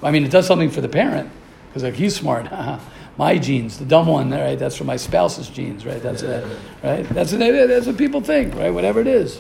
I 0.02 0.12
mean, 0.12 0.26
it 0.26 0.32
does 0.32 0.46
something 0.46 0.70
for 0.70 0.82
the 0.82 0.90
parent, 0.90 1.32
because 1.68 1.84
like 1.84 1.94
he's 1.94 2.16
smart. 2.16 2.52
My 3.18 3.38
genes, 3.38 3.78
the 3.78 3.86
dumb 3.86 4.08
one, 4.08 4.32
right? 4.32 4.58
That's 4.58 4.76
from 4.76 4.88
my 4.88 4.96
spouse's 4.96 5.48
genes, 5.48 5.86
right? 5.86 6.02
That's 6.02 6.24
it, 6.24 6.44
right? 6.84 7.08
That's 7.10 7.32
what, 7.32 7.40
that's 7.40 7.86
what 7.86 7.96
people 7.96 8.22
think, 8.22 8.56
right? 8.56 8.72
Whatever 8.72 9.02
it 9.02 9.08
is. 9.08 9.40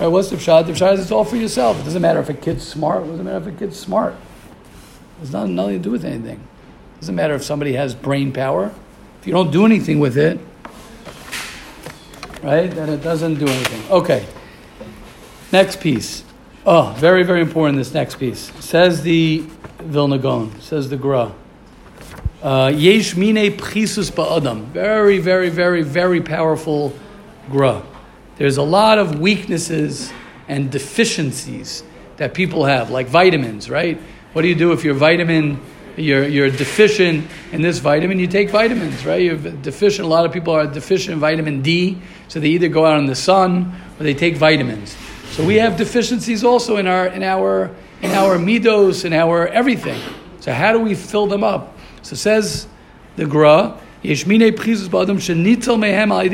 Right, 0.00 0.06
what's 0.06 0.30
the 0.30 0.36
pshat? 0.36 0.66
The 0.66 0.72
pshat 0.72 0.94
is 0.94 1.00
it's 1.00 1.10
all 1.10 1.24
for 1.24 1.36
yourself. 1.36 1.78
It 1.78 1.84
doesn't 1.84 2.00
matter 2.00 2.20
if 2.20 2.30
a 2.30 2.34
kid's 2.34 2.66
smart. 2.66 3.04
It 3.04 3.08
doesn't 3.08 3.26
matter 3.26 3.46
if 3.46 3.54
a 3.54 3.58
kid's 3.58 3.78
smart. 3.78 4.14
It's 5.20 5.32
not 5.32 5.50
nothing 5.50 5.76
to 5.76 5.82
do 5.82 5.90
with 5.90 6.06
anything. 6.06 6.40
It 6.40 7.00
doesn't 7.00 7.14
matter 7.14 7.34
if 7.34 7.44
somebody 7.44 7.74
has 7.74 7.94
brain 7.94 8.32
power. 8.32 8.72
If 9.20 9.26
you 9.26 9.34
don't 9.34 9.50
do 9.50 9.66
anything 9.66 10.00
with 10.00 10.16
it, 10.16 10.40
right, 12.42 12.70
That 12.70 12.88
it 12.88 13.02
doesn't 13.02 13.34
do 13.34 13.46
anything. 13.46 13.90
Okay. 13.90 14.26
Next 15.52 15.80
piece. 15.80 16.24
Oh, 16.64 16.94
very, 16.96 17.24
very 17.24 17.40
important, 17.40 17.78
this 17.78 17.92
next 17.92 18.18
piece. 18.18 18.52
Says 18.60 19.02
the 19.02 19.44
Vilna 19.80 20.18
Gaon, 20.18 20.60
says 20.60 20.88
the 20.88 20.96
Gra. 20.96 21.32
Uh, 22.42 22.72
Yesh 22.74 23.16
mine 23.16 23.56
pchisus 23.56 24.10
ba'adam. 24.10 24.66
Very, 24.66 25.18
very, 25.18 25.48
very, 25.48 25.82
very 25.82 26.20
powerful 26.20 26.92
Gra. 27.50 27.82
There's 28.36 28.56
a 28.56 28.62
lot 28.62 28.98
of 28.98 29.20
weaknesses 29.20 30.12
and 30.48 30.70
deficiencies 30.70 31.84
that 32.16 32.34
people 32.34 32.64
have, 32.64 32.90
like 32.90 33.06
vitamins, 33.06 33.68
right? 33.68 34.00
What 34.32 34.42
do 34.42 34.48
you 34.48 34.54
do 34.54 34.72
if 34.72 34.84
you're 34.84 34.94
vitamin, 34.94 35.60
you're, 35.96 36.26
you're 36.26 36.50
deficient 36.50 37.28
in 37.52 37.62
this 37.62 37.78
vitamin? 37.78 38.18
You 38.18 38.26
take 38.26 38.50
vitamins, 38.50 39.04
right? 39.04 39.22
You're 39.22 39.36
deficient. 39.36 40.06
A 40.06 40.08
lot 40.08 40.24
of 40.24 40.32
people 40.32 40.52
are 40.54 40.66
deficient 40.66 41.14
in 41.14 41.20
vitamin 41.20 41.62
D, 41.62 42.00
so 42.28 42.40
they 42.40 42.48
either 42.48 42.68
go 42.68 42.86
out 42.86 42.98
in 42.98 43.06
the 43.06 43.14
sun 43.14 43.74
or 43.98 44.02
they 44.02 44.14
take 44.14 44.36
vitamins. 44.36 44.96
So 45.30 45.44
we 45.44 45.56
have 45.56 45.76
deficiencies 45.76 46.44
also 46.44 46.76
in 46.76 46.86
our 46.86 47.06
in 47.06 47.22
our 47.22 47.74
in 48.02 48.10
our 48.10 48.36
midos 48.36 49.04
in 49.04 49.12
our 49.12 49.48
everything. 49.48 50.00
So 50.40 50.52
how 50.52 50.72
do 50.72 50.80
we 50.80 50.94
fill 50.94 51.26
them 51.26 51.44
up? 51.44 51.76
So 52.02 52.16
says 52.16 52.66
the 53.16 53.26
Gra, 53.26 53.78
Yeshmine 54.02 54.50
Prizus 54.52 54.88
Ba'adam 54.88 55.16
Shenitel 55.16 55.78
Mehem 55.78 56.10
Al 56.10 56.28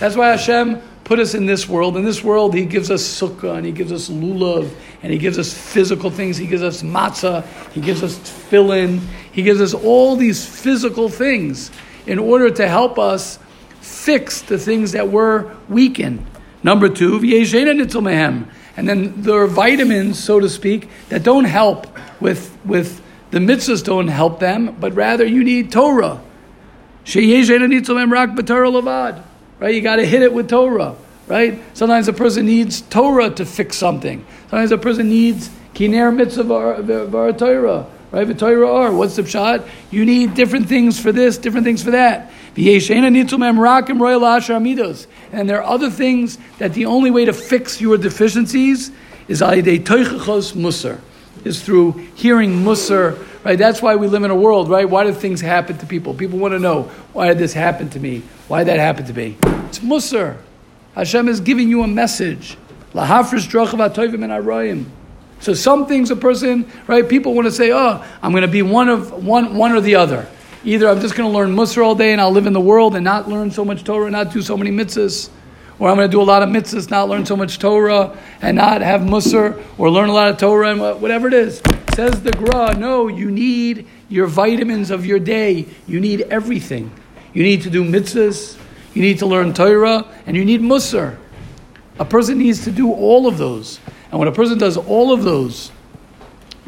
That's 0.00 0.16
why 0.16 0.28
Hashem 0.28 0.82
put 1.06 1.20
us 1.20 1.34
in 1.34 1.46
this 1.46 1.68
world. 1.68 1.96
In 1.96 2.04
this 2.04 2.24
world, 2.24 2.52
He 2.52 2.64
gives 2.64 2.90
us 2.90 3.02
sukkah, 3.02 3.56
and 3.56 3.64
He 3.64 3.70
gives 3.70 3.92
us 3.92 4.08
lulav, 4.08 4.68
and 5.02 5.12
He 5.12 5.18
gives 5.18 5.38
us 5.38 5.54
physical 5.54 6.10
things. 6.10 6.36
He 6.36 6.48
gives 6.48 6.64
us 6.64 6.82
matzah, 6.82 7.46
He 7.70 7.80
gives 7.80 8.02
us 8.02 8.16
tefillin, 8.18 9.00
He 9.30 9.44
gives 9.44 9.60
us 9.60 9.72
all 9.72 10.16
these 10.16 10.44
physical 10.44 11.08
things 11.08 11.70
in 12.06 12.18
order 12.18 12.50
to 12.50 12.66
help 12.66 12.98
us 12.98 13.38
fix 13.80 14.42
the 14.42 14.58
things 14.58 14.92
that 14.92 15.08
we're 15.08 15.54
weak 15.68 16.00
in. 16.00 16.26
Number 16.64 16.88
two, 16.88 17.20
mehem. 17.20 18.50
And 18.76 18.88
then 18.88 19.22
there 19.22 19.40
are 19.40 19.46
vitamins, 19.46 20.18
so 20.18 20.40
to 20.40 20.48
speak, 20.48 20.88
that 21.08 21.22
don't 21.22 21.44
help 21.44 21.86
with, 22.20 22.58
with 22.64 23.00
the 23.30 23.38
mitzvahs 23.38 23.84
don't 23.84 24.08
help 24.08 24.40
them, 24.40 24.76
but 24.80 24.92
rather 24.94 25.24
you 25.24 25.44
need 25.44 25.70
Torah. 25.70 26.20
Mehem 27.04 28.10
rak 28.10 28.30
b'Torah 28.30 28.82
levad. 28.82 29.22
Right? 29.58 29.74
You 29.74 29.80
got 29.80 29.96
to 29.96 30.06
hit 30.06 30.22
it 30.22 30.32
with 30.32 30.48
Torah. 30.48 30.94
Right? 31.26 31.60
Sometimes 31.74 32.08
a 32.08 32.12
person 32.12 32.46
needs 32.46 32.82
Torah 32.82 33.30
to 33.30 33.44
fix 33.44 33.76
something. 33.76 34.24
Sometimes 34.50 34.70
a 34.70 34.78
person 34.78 35.08
needs 35.08 35.50
kiner 35.74 36.14
mitzvah 36.14 36.82
var 37.06 37.32
Torah. 37.32 37.86
Right? 38.12 38.28
V'Torah 38.28 38.68
or 38.68 38.92
what's 38.92 39.16
the 39.16 39.26
shot? 39.26 39.66
You 39.90 40.04
need 40.04 40.34
different 40.34 40.68
things 40.68 41.00
for 41.00 41.10
this, 41.10 41.36
different 41.38 41.64
things 41.66 41.82
for 41.82 41.90
that. 41.90 42.30
And 42.56 42.78
there 45.48 45.62
are 45.62 45.64
other 45.64 45.90
things 45.90 46.38
that 46.58 46.72
the 46.72 46.86
only 46.86 47.10
way 47.10 47.24
to 47.26 47.32
fix 47.32 47.80
your 47.80 47.98
deficiencies 47.98 48.92
is 49.28 49.42
is 51.44 51.62
through 51.62 51.92
hearing 52.14 52.64
musar. 52.64 53.18
Right? 53.46 53.56
That's 53.56 53.80
why 53.80 53.94
we 53.94 54.08
live 54.08 54.24
in 54.24 54.32
a 54.32 54.34
world, 54.34 54.68
right? 54.68 54.90
Why 54.90 55.04
do 55.04 55.12
things 55.12 55.40
happen 55.40 55.78
to 55.78 55.86
people? 55.86 56.14
People 56.14 56.40
want 56.40 56.50
to 56.50 56.58
know 56.58 56.90
why 57.12 57.28
did 57.28 57.38
this 57.38 57.52
happen 57.52 57.88
to 57.90 58.00
me? 58.00 58.24
Why 58.48 58.64
that 58.64 58.80
happen 58.80 59.06
to 59.06 59.12
me? 59.12 59.36
It's 59.68 59.78
musar. 59.78 60.38
Hashem 60.96 61.28
is 61.28 61.38
giving 61.38 61.68
you 61.68 61.84
a 61.84 61.86
message. 61.86 62.56
So 65.38 65.54
some 65.54 65.86
things 65.86 66.10
a 66.10 66.16
person, 66.16 66.68
right? 66.88 67.08
People 67.08 67.34
want 67.34 67.46
to 67.46 67.52
say, 67.52 67.70
"Oh, 67.70 68.04
I'm 68.20 68.32
going 68.32 68.42
to 68.42 68.48
be 68.48 68.62
one 68.62 68.88
of 68.88 69.24
one, 69.24 69.54
one 69.54 69.70
or 69.70 69.80
the 69.80 69.94
other." 69.94 70.26
Either 70.64 70.88
I'm 70.88 71.00
just 71.00 71.14
going 71.14 71.30
to 71.30 71.32
learn 71.32 71.54
Musar 71.54 71.84
all 71.84 71.94
day 71.94 72.10
and 72.10 72.20
I'll 72.20 72.32
live 72.32 72.46
in 72.46 72.52
the 72.52 72.60
world 72.60 72.96
and 72.96 73.04
not 73.04 73.28
learn 73.28 73.52
so 73.52 73.64
much 73.64 73.84
Torah, 73.84 74.10
not 74.10 74.32
do 74.32 74.42
so 74.42 74.56
many 74.56 74.72
mitzvahs, 74.72 75.30
or 75.78 75.88
I'm 75.88 75.94
going 75.94 76.08
to 76.08 76.12
do 76.12 76.20
a 76.20 76.24
lot 76.24 76.42
of 76.42 76.48
mitzvahs, 76.48 76.90
not 76.90 77.08
learn 77.08 77.24
so 77.24 77.36
much 77.36 77.60
Torah, 77.60 78.18
and 78.42 78.56
not 78.56 78.80
have 78.80 79.02
Musar, 79.02 79.62
or 79.78 79.88
learn 79.88 80.08
a 80.08 80.12
lot 80.12 80.30
of 80.30 80.38
Torah 80.38 80.72
and 80.72 81.00
whatever 81.00 81.28
it 81.28 81.34
is. 81.34 81.62
Says 81.96 82.22
the 82.22 82.30
Gra, 82.32 82.74
no, 82.74 83.08
you 83.08 83.30
need 83.30 83.86
your 84.10 84.26
vitamins 84.26 84.90
of 84.90 85.06
your 85.06 85.18
day. 85.18 85.64
You 85.86 85.98
need 85.98 86.20
everything. 86.28 86.92
You 87.32 87.42
need 87.42 87.62
to 87.62 87.70
do 87.70 87.82
mitzvahs. 87.82 88.58
You 88.92 89.00
need 89.00 89.20
to 89.20 89.26
learn 89.26 89.54
Torah, 89.54 90.04
and 90.26 90.36
you 90.36 90.44
need 90.44 90.60
Musar. 90.60 91.16
A 91.98 92.04
person 92.04 92.36
needs 92.36 92.64
to 92.64 92.70
do 92.70 92.92
all 92.92 93.26
of 93.26 93.38
those. 93.38 93.80
And 94.10 94.18
when 94.18 94.28
a 94.28 94.32
person 94.32 94.58
does 94.58 94.76
all 94.76 95.10
of 95.10 95.22
those, 95.22 95.72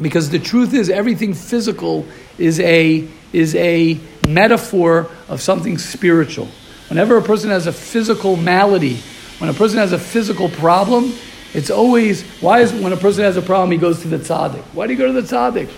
because 0.01 0.31
the 0.31 0.39
truth 0.39 0.73
is 0.73 0.89
everything 0.89 1.35
physical 1.35 2.07
is 2.39 2.59
a 2.61 3.07
is 3.31 3.53
a 3.53 3.99
metaphor 4.27 5.11
of 5.27 5.41
something 5.41 5.77
spiritual. 5.77 6.47
Whenever 6.87 7.17
a 7.17 7.21
person 7.21 7.51
has 7.51 7.67
a 7.67 7.71
physical 7.71 8.35
malady, 8.35 8.97
when 9.37 9.51
a 9.51 9.53
person 9.53 9.77
has 9.77 9.91
a 9.91 9.99
physical 9.99 10.49
problem, 10.49 11.13
it's 11.53 11.69
always 11.69 12.23
why 12.41 12.59
is 12.59 12.71
when 12.73 12.93
a 12.93 12.97
person 12.97 13.23
has 13.23 13.37
a 13.37 13.41
problem 13.41 13.71
he 13.71 13.77
goes 13.77 14.01
to 14.01 14.07
the 14.07 14.17
tzaddik. 14.17 14.61
Why 14.73 14.87
do 14.87 14.93
you 14.93 14.99
go 14.99 15.07
to 15.07 15.21
the 15.21 15.27
tzaddik? 15.27 15.69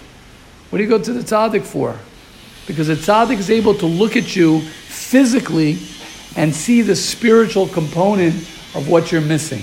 What 0.69 0.77
do 0.77 0.83
you 0.83 0.89
go 0.89 0.99
to 0.99 1.13
the 1.13 1.21
tzaddik 1.21 1.63
for? 1.63 1.97
Because 2.67 2.87
the 2.87 2.95
tzaddik 2.95 3.37
is 3.37 3.49
able 3.49 3.73
to 3.75 3.85
look 3.85 4.15
at 4.15 4.35
you 4.35 4.61
physically 4.61 5.79
and 6.35 6.53
see 6.55 6.81
the 6.81 6.95
spiritual 6.95 7.67
component 7.67 8.35
of 8.75 8.87
what 8.87 9.11
you're 9.11 9.21
missing. 9.21 9.61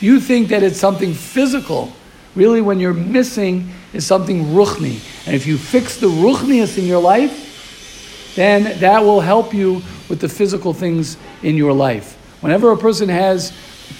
You 0.00 0.20
think 0.20 0.48
that 0.48 0.62
it's 0.62 0.78
something 0.78 1.14
physical. 1.14 1.92
Really, 2.34 2.60
when 2.60 2.80
you're 2.80 2.92
missing 2.92 3.70
is 3.92 4.04
something 4.04 4.44
ruchni. 4.46 5.00
And 5.26 5.34
if 5.34 5.46
you 5.46 5.56
fix 5.56 5.98
the 5.98 6.08
ruchnius 6.08 6.76
in 6.76 6.84
your 6.84 7.00
life, 7.00 8.32
then 8.34 8.78
that 8.80 9.02
will 9.02 9.20
help 9.20 9.54
you 9.54 9.82
with 10.08 10.20
the 10.20 10.28
physical 10.28 10.74
things 10.74 11.16
in 11.42 11.56
your 11.56 11.72
life. 11.72 12.16
Whenever 12.42 12.72
a 12.72 12.76
person 12.76 13.08
has 13.08 13.52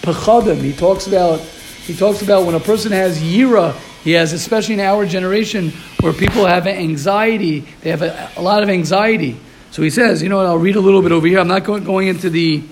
pechadim, 0.03 0.61
he 0.61 0.73
talks 0.73 1.07
about 1.07 1.41
he 1.41 1.95
talks 1.95 2.23
about 2.23 2.47
when 2.47 2.55
a 2.55 2.61
person 2.61 2.93
has 2.93 3.23
yira, 3.23 3.75
he 4.03 4.13
has, 4.13 4.33
especially 4.33 4.75
in 4.75 4.81
our 4.81 5.05
generation, 5.05 5.71
where 6.01 6.13
people 6.15 6.47
have 6.47 6.67
anxiety, 6.67 7.61
they 7.83 7.91
have 7.91 8.01
a, 8.01 8.31
a 8.37 8.43
lot 8.43 8.63
of 8.63 8.71
anxiety. 8.71 9.39
So 9.71 9.83
he 9.83 9.91
says, 9.91 10.23
you 10.23 10.29
know 10.29 10.41
I'll 10.41 10.57
read 10.57 10.77
a 10.77 10.81
little 10.81 11.03
bit 11.03 11.13
over 11.13 11.27
here. 11.27 11.41
I'm 11.41 11.49
not 11.49 11.65
going, 11.65 11.85
going 11.85 12.09
into 12.09 12.31
the 12.31 12.63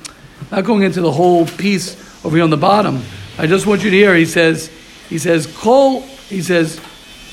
not 0.50 0.64
going 0.64 0.82
into 0.82 1.00
the 1.00 1.12
whole 1.12 1.46
piece 1.46 1.96
over 2.24 2.36
here 2.36 2.44
on 2.44 2.50
the 2.50 2.56
bottom. 2.56 3.02
I 3.38 3.46
just 3.46 3.66
want 3.66 3.82
you 3.82 3.90
to 3.90 3.96
hear. 3.96 4.14
He 4.14 4.26
says, 4.26 4.70
he 5.08 5.18
says, 5.18 5.46
call, 5.46 6.00
he 6.00 6.42
says, 6.42 6.80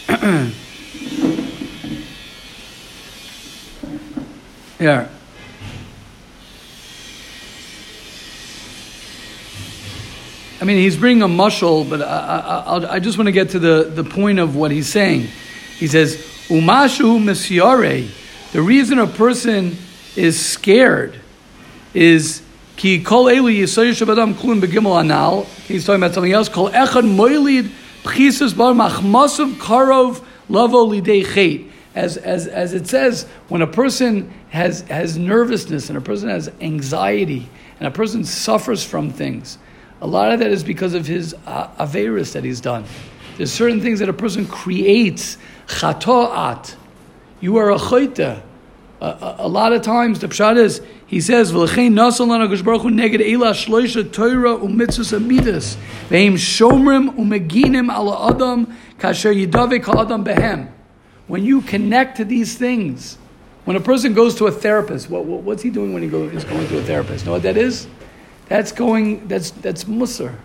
yeah. 4.80 5.10
I 10.62 10.66
mean, 10.66 10.78
he's 10.78 10.98
bringing 10.98 11.24
a 11.24 11.28
mushal, 11.28 11.90
but 11.90 12.02
I, 12.02 12.64
I, 12.66 12.94
I 12.96 13.00
just 13.00 13.18
want 13.18 13.28
to 13.28 13.32
get 13.32 13.52
to 13.52 13.60
the, 13.60 13.84
the 13.84 14.04
point 14.04 14.40
of 14.40 14.56
what 14.56 14.72
he's 14.72 14.90
saying. 14.90 15.28
He 15.78 15.88
says, 15.88 16.18
Umashu 16.50 17.20
misyare. 17.20 18.12
The 18.52 18.62
reason 18.62 19.00
a 19.00 19.08
person 19.08 19.78
is 20.16 20.44
scared 20.44 21.20
is 21.94 22.42
Ki 22.76 23.04
kol 23.04 23.26
elu 23.26 23.60
yisoy 23.60 23.92
shabadam 23.92 24.34
klum 24.34 24.62
begimel 24.62 25.04
anal. 25.04 25.44
He's 25.68 25.86
talking 25.86 26.02
about 26.02 26.14
something 26.14 26.32
else. 26.32 26.50
Kol 26.50 26.70
echad 26.70 27.04
moilid 27.04 27.70
pchisus 28.04 28.56
bar 28.56 28.74
machmasav 28.74 29.56
karov 29.56 30.24
lavo 30.48 30.86
lidei 30.88 31.26
chet. 31.26 31.70
As, 31.94 32.16
as, 32.18 32.48
as 32.48 32.74
it 32.74 32.88
says, 32.88 33.24
when 33.50 33.62
a 33.62 33.68
person 33.68 34.32
has, 34.50 34.82
has 34.82 35.18
nervousness 35.18 35.90
and 35.90 35.98
a 35.98 36.02
person 36.02 36.30
has 36.30 36.50
anxiety 36.62 37.50
and 37.80 37.88
a 37.88 37.92
person 37.92 38.24
suffers 38.24 38.84
from 38.84 39.10
things, 39.10 39.58
a 40.02 40.08
lot 40.08 40.32
of 40.32 40.40
that 40.40 40.52
is 40.52 40.64
because 40.64 40.94
of 40.94 41.06
his 41.06 41.36
uh, 41.46 41.68
averus 41.80 42.34
that 42.34 42.44
he's 42.44 42.62
done. 42.62 42.86
There's 43.38 43.52
certain 43.52 43.82
things 43.82 44.00
that 44.00 44.10
a 44.10 44.14
person 44.14 44.46
creates, 44.46 45.38
chatoat. 45.68 46.76
You 47.40 47.58
are 47.58 47.72
a 47.72 47.78
chayta. 47.78 48.42
A, 49.02 49.36
a, 49.40 49.48
lot 49.48 49.72
of 49.72 49.82
times 49.82 50.20
the 50.20 50.28
pshat 50.28 50.58
is 50.58 50.82
he 51.08 51.22
says 51.22 51.54
v'lechein 51.54 51.94
neged 51.94 53.34
ela 53.34 53.52
shloisha 53.52 54.04
amidas 54.04 55.78
ve'im 56.10 56.34
shomrim 56.34 57.16
umeginim 57.16 57.90
ala 57.90 58.30
adam 58.30 58.66
kasher 58.98 59.34
behem. 60.26 60.70
When 61.28 61.46
you 61.46 61.62
connect 61.62 62.18
to 62.18 62.26
these 62.26 62.58
things, 62.58 63.18
when 63.64 63.78
a 63.78 63.80
person 63.80 64.14
goes 64.14 64.36
to 64.36 64.48
a 64.48 64.52
therapist, 64.52 65.10
what, 65.10 65.24
what, 65.24 65.44
what's 65.44 65.64
he 65.64 65.70
doing 65.70 65.94
when 65.94 66.04
he 66.04 66.10
go, 66.10 66.24
is 66.24 66.44
going 66.44 66.68
to 66.68 66.80
a 66.80 66.82
therapist? 66.82 67.26
know 67.26 67.32
what 67.32 67.44
that 67.44 67.56
is? 67.56 67.88
That's 68.50 68.72
going. 68.72 69.28
That's 69.28 69.52
that's 69.52 69.86
musar. 69.86 70.36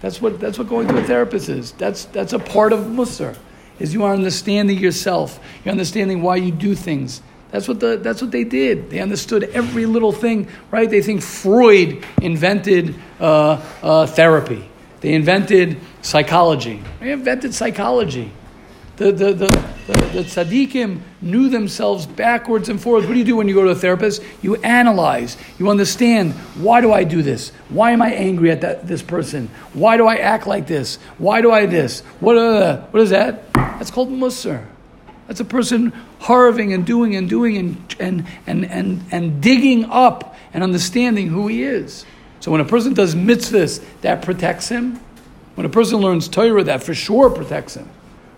That's 0.00 0.20
what 0.20 0.40
that's 0.40 0.58
what 0.58 0.68
going 0.68 0.88
to 0.88 0.98
a 0.98 1.04
therapist 1.04 1.48
is. 1.48 1.72
That's 1.72 2.04
that's 2.06 2.32
a 2.32 2.38
part 2.38 2.72
of 2.72 2.80
musar. 2.80 3.36
Is 3.78 3.94
you 3.94 4.04
are 4.04 4.12
understanding 4.12 4.78
yourself. 4.78 5.40
You're 5.64 5.72
understanding 5.72 6.20
why 6.20 6.36
you 6.36 6.52
do 6.52 6.74
things. 6.74 7.22
That's 7.50 7.66
what, 7.66 7.80
the, 7.80 7.96
that's 7.96 8.22
what 8.22 8.30
they 8.30 8.44
did. 8.44 8.90
They 8.90 9.00
understood 9.00 9.44
every 9.44 9.84
little 9.84 10.12
thing, 10.12 10.48
right? 10.70 10.88
They 10.88 11.02
think 11.02 11.20
Freud 11.20 12.04
invented 12.22 12.94
uh, 13.18 13.60
uh, 13.82 14.06
therapy. 14.06 14.68
They 15.00 15.14
invented 15.14 15.78
psychology. 16.02 16.82
They 17.00 17.10
invented 17.10 17.54
psychology. 17.54 18.30
The, 18.98 19.10
the, 19.10 19.32
the, 19.32 19.69
the, 19.90 20.06
the 20.06 20.22
tzaddikim 20.22 21.00
knew 21.20 21.48
themselves 21.48 22.06
backwards 22.06 22.68
and 22.68 22.80
forwards. 22.80 23.06
What 23.06 23.14
do 23.14 23.18
you 23.18 23.24
do 23.24 23.36
when 23.36 23.48
you 23.48 23.54
go 23.54 23.64
to 23.64 23.70
a 23.70 23.74
therapist? 23.74 24.22
You 24.42 24.56
analyze. 24.56 25.36
You 25.58 25.68
understand, 25.68 26.32
why 26.56 26.80
do 26.80 26.92
I 26.92 27.04
do 27.04 27.22
this? 27.22 27.50
Why 27.68 27.90
am 27.90 28.02
I 28.02 28.12
angry 28.12 28.50
at 28.50 28.60
that, 28.60 28.86
this 28.86 29.02
person? 29.02 29.48
Why 29.72 29.96
do 29.96 30.06
I 30.06 30.16
act 30.16 30.46
like 30.46 30.66
this? 30.66 30.96
Why 31.18 31.40
do 31.40 31.50
I 31.50 31.66
this? 31.66 32.00
What, 32.20 32.36
uh, 32.36 32.82
what 32.82 33.02
is 33.02 33.10
that? 33.10 33.52
That's 33.52 33.90
called 33.90 34.10
musar. 34.10 34.66
That's 35.26 35.40
a 35.40 35.44
person 35.44 35.92
harving 36.18 36.72
and 36.72 36.84
doing 36.84 37.14
and 37.14 37.28
doing 37.28 37.56
and, 37.56 37.96
and, 38.00 38.26
and, 38.46 38.64
and, 38.64 39.04
and 39.10 39.42
digging 39.42 39.84
up 39.86 40.36
and 40.52 40.62
understanding 40.62 41.28
who 41.28 41.46
he 41.48 41.62
is. 41.62 42.04
So 42.40 42.50
when 42.50 42.60
a 42.60 42.64
person 42.64 42.94
does 42.94 43.14
mitzvahs, 43.14 43.84
that 44.00 44.22
protects 44.22 44.68
him. 44.68 45.00
When 45.54 45.66
a 45.66 45.70
person 45.70 45.98
learns 45.98 46.28
Torah, 46.28 46.64
that 46.64 46.82
for 46.82 46.94
sure 46.94 47.30
protects 47.30 47.74
him. 47.74 47.88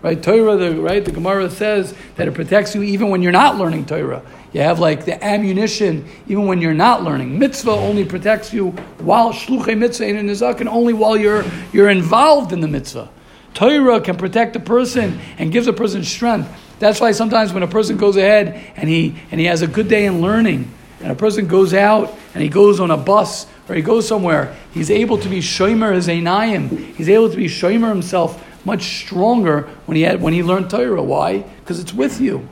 Right? 0.03 0.21
Torah, 0.21 0.57
the, 0.57 0.75
right? 0.75 1.03
The 1.03 1.11
Gemara 1.11 1.49
says 1.49 1.95
that 2.17 2.27
it 2.27 2.33
protects 2.33 2.75
you 2.75 2.83
even 2.83 3.09
when 3.09 3.23
you're 3.23 3.31
not 3.31 3.57
learning 3.57 3.85
Torah. 3.85 4.21
You 4.51 4.61
have 4.61 4.77
like 4.79 5.05
the 5.05 5.23
ammunition 5.23 6.07
even 6.27 6.45
when 6.45 6.61
you're 6.61 6.73
not 6.73 7.03
learning. 7.03 7.39
Mitzvah 7.39 7.71
only 7.71 8.05
protects 8.05 8.53
you 8.53 8.71
while 8.99 9.33
shluchei 9.33 9.77
mitzvah 9.77 10.05
in 10.05 10.27
nizakin 10.27 10.67
only 10.67 10.93
while 10.93 11.17
you're 11.17 11.43
you're 11.71 11.89
involved 11.89 12.51
in 12.51 12.59
the 12.59 12.67
mitzvah. 12.67 13.09
Torah 13.53 14.01
can 14.01 14.17
protect 14.17 14.55
a 14.55 14.59
person 14.59 15.19
and 15.37 15.51
gives 15.51 15.67
a 15.67 15.73
person 15.73 16.03
strength. 16.03 16.49
That's 16.79 16.99
why 16.99 17.11
sometimes 17.11 17.53
when 17.53 17.63
a 17.63 17.67
person 17.67 17.97
goes 17.97 18.17
ahead 18.17 18.61
and 18.75 18.89
he, 18.89 19.15
and 19.31 19.39
he 19.39 19.45
has 19.45 19.61
a 19.61 19.67
good 19.67 19.87
day 19.87 20.05
in 20.05 20.21
learning, 20.21 20.69
and 21.01 21.11
a 21.11 21.15
person 21.15 21.47
goes 21.47 21.73
out 21.73 22.17
and 22.33 22.41
he 22.41 22.49
goes 22.49 22.79
on 22.79 22.89
a 22.91 22.97
bus 22.97 23.45
or 23.69 23.75
he 23.75 23.81
goes 23.81 24.07
somewhere, 24.07 24.55
he's 24.73 24.89
able 24.89 25.17
to 25.17 25.29
be 25.29 25.39
shomer 25.39 25.93
his 25.93 26.07
einayim. 26.07 26.95
He's 26.95 27.09
able 27.09 27.29
to 27.29 27.37
be 27.37 27.45
shomer 27.45 27.89
himself 27.89 28.43
much 28.65 28.99
stronger 28.99 29.63
when 29.85 29.95
he, 29.95 30.03
had, 30.03 30.21
when 30.21 30.33
he 30.33 30.43
learned 30.43 30.69
Torah. 30.69 31.03
Why? 31.03 31.39
Because 31.39 31.79
it's 31.79 31.93
with 31.93 32.19
you. 32.21 32.47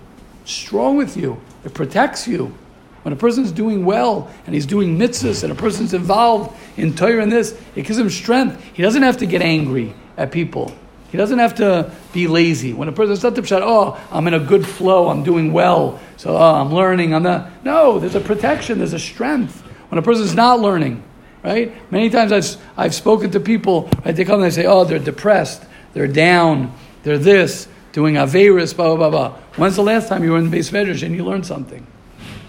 Strong 0.45 0.97
with 0.97 1.15
you. 1.17 1.39
It 1.63 1.73
protects 1.73 2.27
you. 2.27 2.55
When 3.03 3.13
a 3.13 3.17
person's 3.17 3.51
doing 3.51 3.85
well 3.85 4.29
and 4.45 4.53
he's 4.53 4.65
doing 4.65 4.97
mitzvahs 4.97 5.43
and 5.43 5.51
a 5.51 5.55
person's 5.55 5.93
involved 5.93 6.55
in 6.77 6.95
Torah 6.95 7.23
and 7.23 7.31
this, 7.31 7.59
it 7.75 7.83
gives 7.85 7.97
him 7.97 8.09
strength. 8.09 8.63
He 8.73 8.83
doesn't 8.83 9.01
have 9.01 9.17
to 9.17 9.25
get 9.25 9.41
angry 9.41 9.93
at 10.17 10.31
people. 10.31 10.75
He 11.11 11.17
doesn't 11.17 11.39
have 11.39 11.55
to 11.55 11.91
be 12.13 12.27
lazy. 12.27 12.73
When 12.73 12.87
a 12.87 12.91
person, 12.91 13.13
it's 13.13 13.23
not 13.23 13.35
the 13.35 13.41
pshat, 13.41 13.61
oh, 13.61 13.99
I'm 14.11 14.27
in 14.27 14.33
a 14.33 14.39
good 14.39 14.65
flow, 14.65 15.09
I'm 15.09 15.23
doing 15.23 15.51
well, 15.51 15.99
so 16.15 16.37
oh, 16.37 16.55
I'm 16.55 16.73
learning, 16.73 17.13
I'm 17.13 17.23
not. 17.23 17.65
No, 17.65 17.99
there's 17.99 18.15
a 18.15 18.21
protection, 18.21 18.77
there's 18.77 18.93
a 18.93 18.99
strength. 18.99 19.59
When 19.89 19.99
a 19.99 20.01
person's 20.01 20.35
not 20.35 20.61
learning, 20.61 21.03
right? 21.43 21.73
Many 21.91 22.09
times 22.09 22.31
I've, 22.31 22.55
I've 22.77 22.95
spoken 22.95 23.29
to 23.31 23.41
people, 23.41 23.89
right, 24.05 24.15
they 24.15 24.23
come 24.23 24.35
and 24.35 24.43
they 24.43 24.55
say, 24.55 24.65
oh, 24.65 24.85
they're 24.85 24.99
depressed, 24.99 25.65
they're 25.93 26.07
down, 26.07 26.73
they're 27.03 27.17
this, 27.17 27.67
doing 27.91 28.15
Averis, 28.15 28.75
blah, 28.75 28.95
blah, 28.95 29.09
blah, 29.09 29.29
blah. 29.29 29.37
When's 29.55 29.75
the 29.75 29.83
last 29.83 30.07
time 30.07 30.23
you 30.23 30.31
were 30.31 30.37
in 30.37 30.49
the 30.49 30.57
beis 30.57 30.71
medrash 30.71 31.03
and 31.03 31.15
you 31.15 31.25
learned 31.25 31.45
something? 31.45 31.85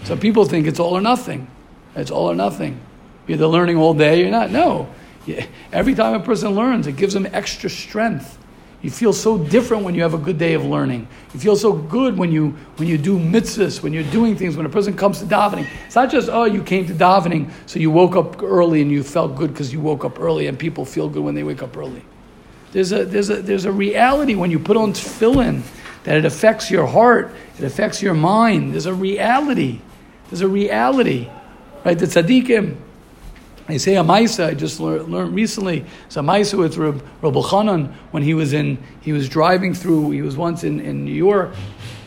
So 0.03 0.17
people 0.17 0.45
think 0.45 0.67
it's 0.67 0.79
all 0.79 0.97
or 0.97 1.01
nothing. 1.01 1.47
It's 1.95 2.11
all 2.11 2.29
or 2.29 2.35
nothing. 2.35 2.79
You're 3.27 3.37
either 3.37 3.47
learning 3.47 3.77
all 3.77 3.93
day 3.93 4.25
or 4.25 4.31
not. 4.31 4.51
No. 4.51 4.89
Every 5.71 5.95
time 5.95 6.13
a 6.13 6.19
person 6.19 6.51
learns, 6.55 6.87
it 6.87 6.97
gives 6.97 7.13
them 7.13 7.27
extra 7.31 7.69
strength. 7.69 8.37
You 8.81 8.91
feel 8.91 9.13
so 9.13 9.37
different 9.37 9.85
when 9.85 9.95
you 9.95 10.01
have 10.01 10.13
a 10.13 10.17
good 10.17 10.37
day 10.37 10.55
of 10.55 10.65
learning. 10.65 11.07
You 11.33 11.39
feel 11.39 11.55
so 11.55 11.71
good 11.71 12.17
when 12.17 12.33
you 12.33 12.49
when 12.75 12.89
you 12.89 12.97
do 12.97 13.17
mitzvahs, 13.17 13.81
when 13.81 13.93
you're 13.93 14.03
doing 14.03 14.35
things. 14.35 14.57
When 14.57 14.65
a 14.65 14.69
person 14.69 14.93
comes 14.93 15.19
to 15.19 15.25
davening, 15.25 15.67
it's 15.85 15.95
not 15.95 16.11
just 16.11 16.27
oh 16.27 16.43
you 16.43 16.61
came 16.61 16.85
to 16.87 16.93
davening, 16.93 17.49
so 17.65 17.79
you 17.79 17.89
woke 17.91 18.17
up 18.17 18.43
early 18.43 18.81
and 18.81 18.91
you 18.91 19.01
felt 19.01 19.37
good 19.37 19.53
because 19.53 19.71
you 19.71 19.79
woke 19.79 20.03
up 20.03 20.19
early, 20.19 20.47
and 20.47 20.59
people 20.59 20.83
feel 20.83 21.07
good 21.07 21.23
when 21.23 21.33
they 21.33 21.43
wake 21.43 21.63
up 21.63 21.77
early. 21.77 22.03
There's 22.73 22.91
a 22.91 23.05
there's 23.05 23.29
a 23.29 23.41
there's 23.41 23.65
a 23.65 23.71
reality 23.71 24.35
when 24.35 24.51
you 24.51 24.59
put 24.59 24.75
on 24.75 24.91
tefillin 24.93 25.61
that 26.03 26.17
it 26.17 26.25
affects 26.25 26.69
your 26.69 26.85
heart, 26.85 27.33
it 27.57 27.63
affects 27.63 28.01
your 28.01 28.13
mind. 28.13 28.73
There's 28.73 28.85
a 28.85 28.93
reality. 28.93 29.79
There's 30.29 30.41
a 30.41 30.47
reality, 30.47 31.29
right? 31.85 31.97
The 31.97 32.07
tzaddikim 32.07 32.75
I 33.67 33.77
say 33.77 33.95
a 33.95 34.03
Maisa, 34.03 34.47
I 34.47 34.53
just 34.55 34.81
learned, 34.81 35.09
learned 35.09 35.33
recently, 35.33 35.85
it's 36.05 36.17
a 36.17 36.19
Maisa 36.19 36.57
with 36.57 36.75
Reb, 36.75 37.01
Reb 37.21 37.33
Chanan 37.33 37.93
when 38.11 38.21
he 38.21 38.33
was 38.33 38.51
in, 38.51 38.77
he 39.01 39.13
was 39.13 39.29
driving 39.29 39.73
through, 39.73 40.11
he 40.11 40.21
was 40.21 40.35
once 40.35 40.65
in, 40.65 40.81
in 40.81 41.05
New 41.05 41.13
York 41.13 41.55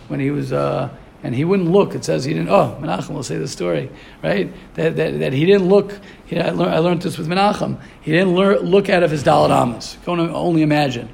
when 0.09 0.21
he 0.21 0.31
was, 0.31 0.53
uh, 0.53 0.91
and 1.23 1.35
he 1.35 1.45
wouldn't 1.45 1.71
look. 1.71 1.95
It 1.95 2.05
says 2.05 2.25
he 2.25 2.35
didn't, 2.35 2.51
oh, 2.51 2.79
Menachem 2.81 3.11
will 3.11 3.23
say 3.23 3.37
the 3.37 3.49
story, 3.49 3.91
right? 4.23 4.53
That, 4.75 4.97
that, 4.97 5.19
that 5.19 5.33
he 5.33 5.45
didn't 5.45 5.69
look, 5.69 5.99
he, 6.27 6.39
I, 6.39 6.51
learned, 6.51 6.75
I 6.75 6.79
learned 6.79 7.03
this 7.03 7.19
with 7.19 7.29
Menachem, 7.29 7.81
he 8.01 8.13
didn't 8.13 8.35
lear, 8.35 8.61
look 8.61 8.89
out 8.89 9.03
of 9.03 9.11
his 9.11 9.27
Amos. 9.27 9.95
You 9.95 10.01
can 10.05 10.21
only 10.21 10.63
imagine. 10.63 11.09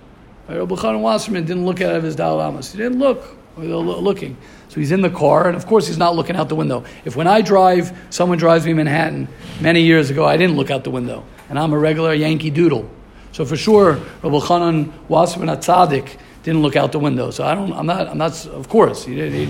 Reb 0.49 0.69
Chanan 0.69 1.01
Wasserman 1.01 1.45
didn't 1.45 1.65
look 1.65 1.81
out 1.81 1.95
of 1.95 2.03
his 2.03 2.17
Daled 2.17 2.47
Amos. 2.47 2.73
He 2.73 2.79
didn't 2.79 2.99
look, 2.99 3.37
looking. 3.57 4.37
So 4.69 4.81
he's 4.81 4.93
in 4.93 5.03
the 5.03 5.11
car, 5.11 5.49
and 5.49 5.57
of 5.57 5.67
course 5.67 5.87
he's 5.87 5.99
not 5.99 6.17
looking 6.17 6.37
out 6.37 6.49
the 6.49 6.57
window. 6.57 6.85
If 7.05 7.17
when 7.17 7.27
I 7.27 7.43
drive, 7.43 7.97
someone 8.11 8.39
drives 8.39 8.67
me 8.67 8.73
Manhattan 8.73 9.29
many 9.61 9.83
years 9.83 10.11
ago, 10.11 10.25
I 10.25 10.37
didn't 10.37 10.57
look 10.57 10.71
out 10.71 10.85
the 10.85 10.91
window, 10.91 11.25
and 11.49 11.59
I'm 11.59 11.73
a 11.73 11.79
regular 11.79 12.13
Yankee 12.15 12.51
Doodle. 12.51 12.89
So 13.33 13.45
for 13.45 13.57
sure, 13.57 13.95
Rabbi 14.23 14.39
Chanan 14.39 14.93
Wasserman 15.09 15.49
Atzadik 15.49 16.19
didn't 16.43 16.63
look 16.63 16.77
out 16.77 16.93
the 16.93 16.99
window. 16.99 17.31
So 17.31 17.45
I 17.45 17.55
don't, 17.55 17.73
I'm 17.73 17.87
not, 17.87 18.09
I'm 18.09 18.19
not, 18.19 18.47
of 18.47 18.69
course, 18.69 19.05
he, 19.05 19.15
did, 19.15 19.33
he, 19.33 19.47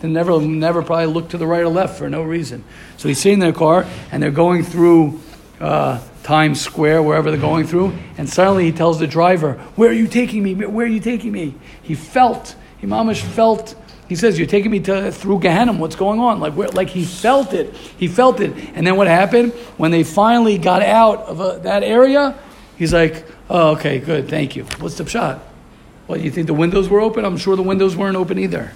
he 0.00 0.08
never, 0.08 0.40
never 0.40 0.82
probably 0.82 1.06
look 1.06 1.30
to 1.30 1.38
the 1.38 1.46
right 1.46 1.62
or 1.62 1.68
left 1.68 1.98
for 1.98 2.08
no 2.08 2.22
reason. 2.22 2.64
So 2.96 3.08
he's 3.08 3.18
sitting 3.18 3.34
in 3.34 3.40
their 3.40 3.52
car, 3.52 3.86
and 4.12 4.22
they're 4.22 4.30
going 4.30 4.62
through 4.62 5.20
uh, 5.60 6.00
Times 6.22 6.60
Square, 6.60 7.02
wherever 7.02 7.30
they're 7.30 7.40
going 7.40 7.66
through, 7.66 7.94
and 8.16 8.28
suddenly 8.28 8.64
he 8.64 8.72
tells 8.72 8.98
the 8.98 9.06
driver, 9.06 9.54
Where 9.74 9.90
are 9.90 9.94
you 9.94 10.06
taking 10.06 10.42
me? 10.42 10.54
Where 10.54 10.86
are 10.86 10.88
you 10.88 11.00
taking 11.00 11.32
me? 11.32 11.54
He 11.82 11.94
felt, 11.94 12.54
Imamish 12.82 13.22
felt 13.22 13.74
he 14.08 14.16
says, 14.16 14.38
"You're 14.38 14.48
taking 14.48 14.70
me 14.70 14.80
to 14.80 15.12
through 15.12 15.40
Gehenna. 15.40 15.74
What's 15.74 15.94
going 15.94 16.18
on?" 16.18 16.40
Like, 16.40 16.54
where, 16.54 16.68
like 16.68 16.88
he 16.88 17.04
felt 17.04 17.52
it. 17.52 17.74
He 17.74 18.08
felt 18.08 18.40
it. 18.40 18.52
And 18.74 18.86
then 18.86 18.96
what 18.96 19.06
happened 19.06 19.52
when 19.76 19.90
they 19.90 20.02
finally 20.02 20.56
got 20.56 20.82
out 20.82 21.20
of 21.20 21.40
uh, 21.40 21.58
that 21.58 21.82
area? 21.82 22.36
He's 22.78 22.92
like, 22.92 23.26
"Oh, 23.50 23.72
okay, 23.72 23.98
good, 23.98 24.28
thank 24.28 24.56
you." 24.56 24.64
What's 24.80 24.96
the 24.96 25.06
shot? 25.06 25.42
Well, 26.06 26.18
you 26.18 26.30
think 26.30 26.46
the 26.46 26.54
windows 26.54 26.88
were 26.88 27.00
open? 27.00 27.26
I'm 27.26 27.36
sure 27.36 27.54
the 27.54 27.62
windows 27.62 27.96
weren't 27.96 28.16
open 28.16 28.38
either. 28.38 28.72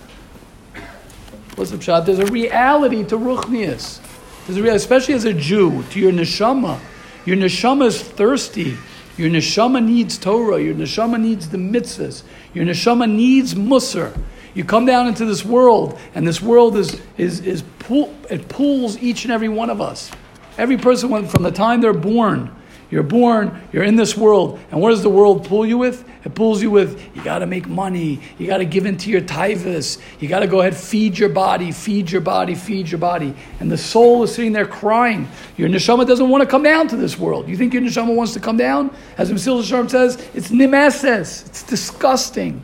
What's 1.57 1.71
the 1.71 1.81
shot? 1.81 2.07
There's 2.07 2.19
a 2.19 2.27
reality 2.27 3.05
to 3.05 3.17
ruchnius. 3.17 4.01
There's 4.47 4.59
a 4.59 4.63
reality, 4.63 4.77
especially 4.77 5.15
as 5.15 5.25
a 5.25 5.35
Jew, 5.35 5.83
to 5.91 6.01
your 6.01 6.13
neshama. 6.13 6.81
Your 7.27 7.37
neshama 7.37 7.87
is 7.87 8.03
thirsty. 8.03 8.77
Your 9.17 9.31
neshama 9.31 9.85
needs 9.85 10.19
Torah. 10.19 10.61
Your 10.61 10.75
neshama 10.75 11.21
needs 11.21 11.51
the 11.51 11.59
mitzvahs. 11.59 12.23
Your 12.55 12.65
neshama 12.65 13.11
needs 13.11 13.55
musar. 13.55 14.19
You 14.55 14.65
come 14.65 14.85
down 14.85 15.07
into 15.07 15.25
this 15.25 15.45
world, 15.45 15.99
and 16.15 16.27
this 16.27 16.43
world 16.43 16.77
is, 16.77 17.01
is, 17.17 17.41
is 17.41 17.63
pull, 17.79 18.15
it 18.29 18.49
pulls 18.49 18.99
each 18.99 19.25
and 19.25 19.33
every 19.33 19.49
one 19.49 19.71
of 19.71 19.81
us. 19.81 20.11
Every 20.59 20.77
person, 20.77 21.27
from 21.27 21.43
the 21.43 21.51
time 21.51 21.81
they're 21.81 21.95
born, 21.95 22.55
you're 22.93 23.03
born, 23.03 23.59
you're 23.73 23.85
in 23.85 23.97
this 23.97 24.19
world, 24.19 24.61
and 24.71 24.79
what 24.79 24.91
does 24.91 25.03
the 25.03 25.09
world 25.09 25.47
pull 25.47 25.65
you 25.65 25.79
with? 25.79 26.07
It 26.27 26.35
pulls 26.35 26.61
you 26.61 26.71
with, 26.71 27.03
you 27.17 27.25
got 27.25 27.39
to 27.39 27.47
make 27.47 27.67
money, 27.67 28.21
you 28.37 28.47
got 28.47 28.59
to 28.59 28.67
give 28.67 28.85
into 28.85 29.09
your 29.09 29.23
tivus, 29.23 29.99
you 30.21 30.29
got 30.29 30.41
to 30.41 30.47
go 30.47 30.61
ahead, 30.61 30.77
feed 30.77 31.19
your 31.19 31.31
body, 31.31 31.73
feed 31.73 32.11
your 32.11 32.21
body, 32.21 32.55
feed 32.55 32.91
your 32.91 32.99
body. 32.99 33.35
And 33.61 33.73
the 33.73 33.79
soul 33.79 34.25
is 34.25 34.35
sitting 34.35 34.53
there 34.53 34.67
crying. 34.67 35.27
Your 35.57 35.71
neshama 35.71 36.07
doesn't 36.07 36.29
want 36.29 36.43
to 36.43 36.47
come 36.47 36.63
down 36.63 36.87
to 36.89 36.97
this 36.97 37.19
world. 37.19 37.49
You 37.49 37.57
think 37.57 37.73
your 37.73 37.83
neshama 37.83 38.15
wants 38.15 38.35
to 38.35 38.41
come 38.41 38.59
down? 38.59 38.95
As 39.17 39.33
Mesilas 39.33 39.63
Yesharim 39.63 39.91
says, 39.91 40.29
it's 40.35 40.51
nimeses, 40.51 41.47
it's 41.47 41.63
disgusting. 41.63 42.63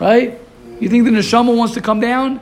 Right? 0.00 0.40
You 0.80 0.88
think 0.88 1.04
the 1.04 1.10
neshama 1.10 1.54
wants 1.54 1.74
to 1.74 1.82
come 1.82 2.00
down? 2.00 2.40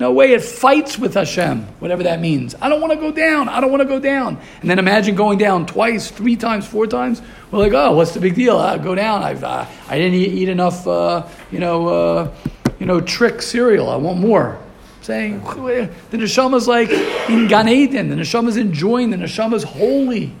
No 0.00 0.12
way, 0.12 0.32
it 0.32 0.42
fights 0.42 0.96
with 0.96 1.14
Hashem, 1.14 1.62
whatever 1.80 2.04
that 2.04 2.20
means. 2.20 2.54
I 2.60 2.68
don't 2.68 2.80
want 2.80 2.92
to 2.92 2.98
go 2.98 3.10
down. 3.10 3.48
I 3.48 3.60
don't 3.60 3.72
want 3.72 3.80
to 3.80 3.88
go 3.88 3.98
down. 3.98 4.38
And 4.60 4.70
then 4.70 4.78
imagine 4.78 5.16
going 5.16 5.38
down 5.38 5.66
twice, 5.66 6.08
three 6.08 6.36
times, 6.36 6.66
four 6.66 6.86
times. 6.86 7.20
We're 7.50 7.58
like, 7.58 7.72
oh, 7.72 7.96
what's 7.96 8.14
the 8.14 8.20
big 8.20 8.36
deal? 8.36 8.58
I 8.58 8.78
go 8.78 8.94
down. 8.94 9.24
I've, 9.24 9.42
uh, 9.42 9.66
I 9.88 9.98
didn't 9.98 10.14
eat, 10.14 10.48
enough, 10.48 10.86
uh, 10.86 11.26
you 11.50 11.58
know, 11.58 11.88
uh, 11.88 12.34
you 12.78 12.86
know, 12.86 13.00
trick 13.00 13.42
cereal. 13.42 13.88
I 13.88 13.96
want 13.96 14.20
more. 14.20 14.60
Saying 15.02 15.40
the 15.40 16.18
neshama's 16.18 16.68
like 16.68 16.90
in 17.30 17.48
Gan 17.48 17.68
Eden. 17.68 18.08
The 18.08 18.16
neshama's 18.16 18.56
enjoying. 18.56 19.10
The 19.10 19.16
neshama's 19.16 19.64
holy. 19.64 20.32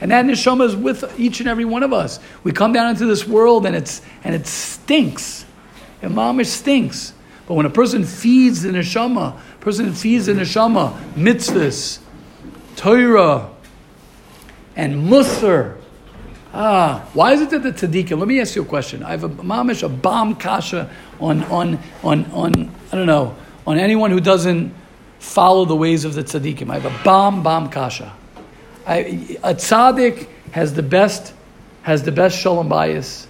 And 0.00 0.10
that 0.10 0.24
neshama 0.24 0.64
is 0.64 0.74
with 0.74 1.20
each 1.20 1.40
and 1.40 1.48
every 1.48 1.64
one 1.64 1.82
of 1.82 1.92
us. 1.92 2.18
We 2.42 2.52
come 2.52 2.72
down 2.72 2.90
into 2.90 3.04
this 3.04 3.26
world 3.26 3.66
and 3.66 3.76
it's 3.76 4.00
and 4.24 4.34
it 4.34 4.46
stinks. 4.46 5.44
And 6.00 6.14
mamish 6.14 6.46
stinks. 6.46 7.12
But 7.48 7.54
when 7.54 7.64
a 7.64 7.70
person 7.70 8.04
feeds 8.04 8.60
the 8.60 8.68
neshama, 8.68 9.34
a 9.34 9.58
person 9.60 9.94
feeds 9.94 10.26
the 10.26 10.34
neshama, 10.34 10.92
mitzvahs, 11.14 11.98
Torah, 12.76 13.48
and 14.76 15.08
musar. 15.10 15.78
Ah, 16.52 17.08
why 17.14 17.32
is 17.32 17.40
it 17.40 17.48
that 17.50 17.62
the 17.62 17.72
tzaddikim? 17.72 18.18
Let 18.18 18.28
me 18.28 18.38
ask 18.38 18.54
you 18.54 18.62
a 18.62 18.66
question. 18.66 19.02
I 19.02 19.12
have 19.12 19.24
a 19.24 19.30
mamish 19.30 19.82
a 19.82 19.88
bomb 19.88 20.34
kasha 20.34 20.90
on 21.20 21.42
on 21.44 21.78
on 22.04 22.26
on 22.32 22.70
I 22.92 22.96
don't 22.96 23.06
know 23.06 23.34
on 23.66 23.78
anyone 23.78 24.10
who 24.10 24.20
doesn't 24.20 24.74
follow 25.18 25.64
the 25.64 25.74
ways 25.74 26.04
of 26.04 26.12
the 26.12 26.24
tzaddikim. 26.24 26.70
I 26.70 26.78
have 26.78 26.84
a 26.84 27.02
bomb 27.02 27.42
bomb 27.42 27.70
kasha. 27.70 28.14
I, 28.86 28.98
a 29.42 29.54
tzaddik 29.54 30.28
has 30.52 30.74
the 30.74 30.82
best 30.82 31.32
has 31.80 32.02
the 32.02 32.12
best 32.12 32.38
shalom 32.38 32.68
bayis. 32.68 33.26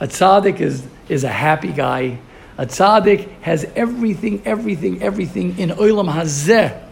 A 0.00 0.06
tzaddik 0.06 0.60
is 0.60 0.86
is 1.10 1.22
a 1.24 1.28
happy 1.28 1.72
guy. 1.72 2.18
A 2.58 2.66
tzaddik 2.66 3.30
has 3.40 3.64
everything, 3.76 4.42
everything, 4.44 5.00
everything 5.00 5.58
in 5.58 5.70
olam 5.70 6.12
hazeh. 6.12 6.84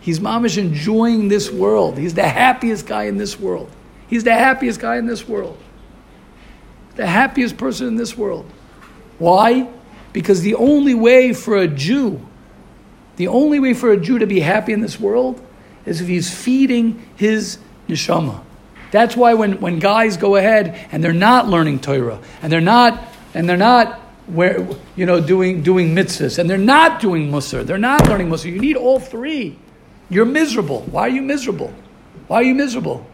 He's 0.00 0.20
mamish 0.20 0.58
enjoying 0.58 1.28
this 1.28 1.50
world. 1.50 1.96
He's 1.96 2.12
the 2.12 2.28
happiest 2.28 2.86
guy 2.86 3.04
in 3.04 3.16
this 3.16 3.40
world. 3.40 3.70
He's 4.06 4.22
the 4.22 4.34
happiest 4.34 4.80
guy 4.80 4.96
in 4.96 5.06
this 5.06 5.26
world. 5.26 5.56
The 6.96 7.06
happiest 7.06 7.56
person 7.56 7.88
in 7.88 7.96
this 7.96 8.16
world. 8.16 8.44
Why? 9.18 9.66
Because 10.12 10.42
the 10.42 10.56
only 10.56 10.94
way 10.94 11.32
for 11.32 11.56
a 11.56 11.66
Jew, 11.66 12.20
the 13.16 13.28
only 13.28 13.58
way 13.58 13.72
for 13.72 13.92
a 13.92 13.96
Jew 13.96 14.18
to 14.18 14.26
be 14.26 14.40
happy 14.40 14.74
in 14.74 14.82
this 14.82 15.00
world 15.00 15.40
is 15.86 16.02
if 16.02 16.06
he's 16.06 16.32
feeding 16.32 17.02
his 17.16 17.58
neshama. 17.88 18.42
That's 18.90 19.16
why 19.16 19.34
when, 19.34 19.60
when 19.60 19.78
guys 19.78 20.18
go 20.18 20.36
ahead 20.36 20.86
and 20.92 21.02
they're 21.02 21.14
not 21.14 21.48
learning 21.48 21.80
Torah 21.80 22.20
and 22.42 22.52
they're 22.52 22.60
not 22.60 23.02
and 23.32 23.48
they're 23.48 23.56
not 23.56 24.00
where 24.26 24.66
you 24.96 25.06
know 25.06 25.20
doing 25.20 25.62
doing 25.62 25.94
mitzvahs, 25.94 26.38
and 26.38 26.48
they're 26.48 26.58
not 26.58 27.00
doing 27.00 27.30
musar. 27.30 27.64
They're 27.64 27.78
not 27.78 28.08
learning 28.08 28.28
musar. 28.28 28.52
You 28.52 28.58
need 28.58 28.76
all 28.76 29.00
three. 29.00 29.58
You're 30.08 30.24
miserable. 30.24 30.82
Why 30.82 31.02
are 31.02 31.08
you 31.08 31.22
miserable? 31.22 31.72
Why 32.28 32.36
are 32.38 32.42
you 32.42 32.54
miserable? 32.54 33.06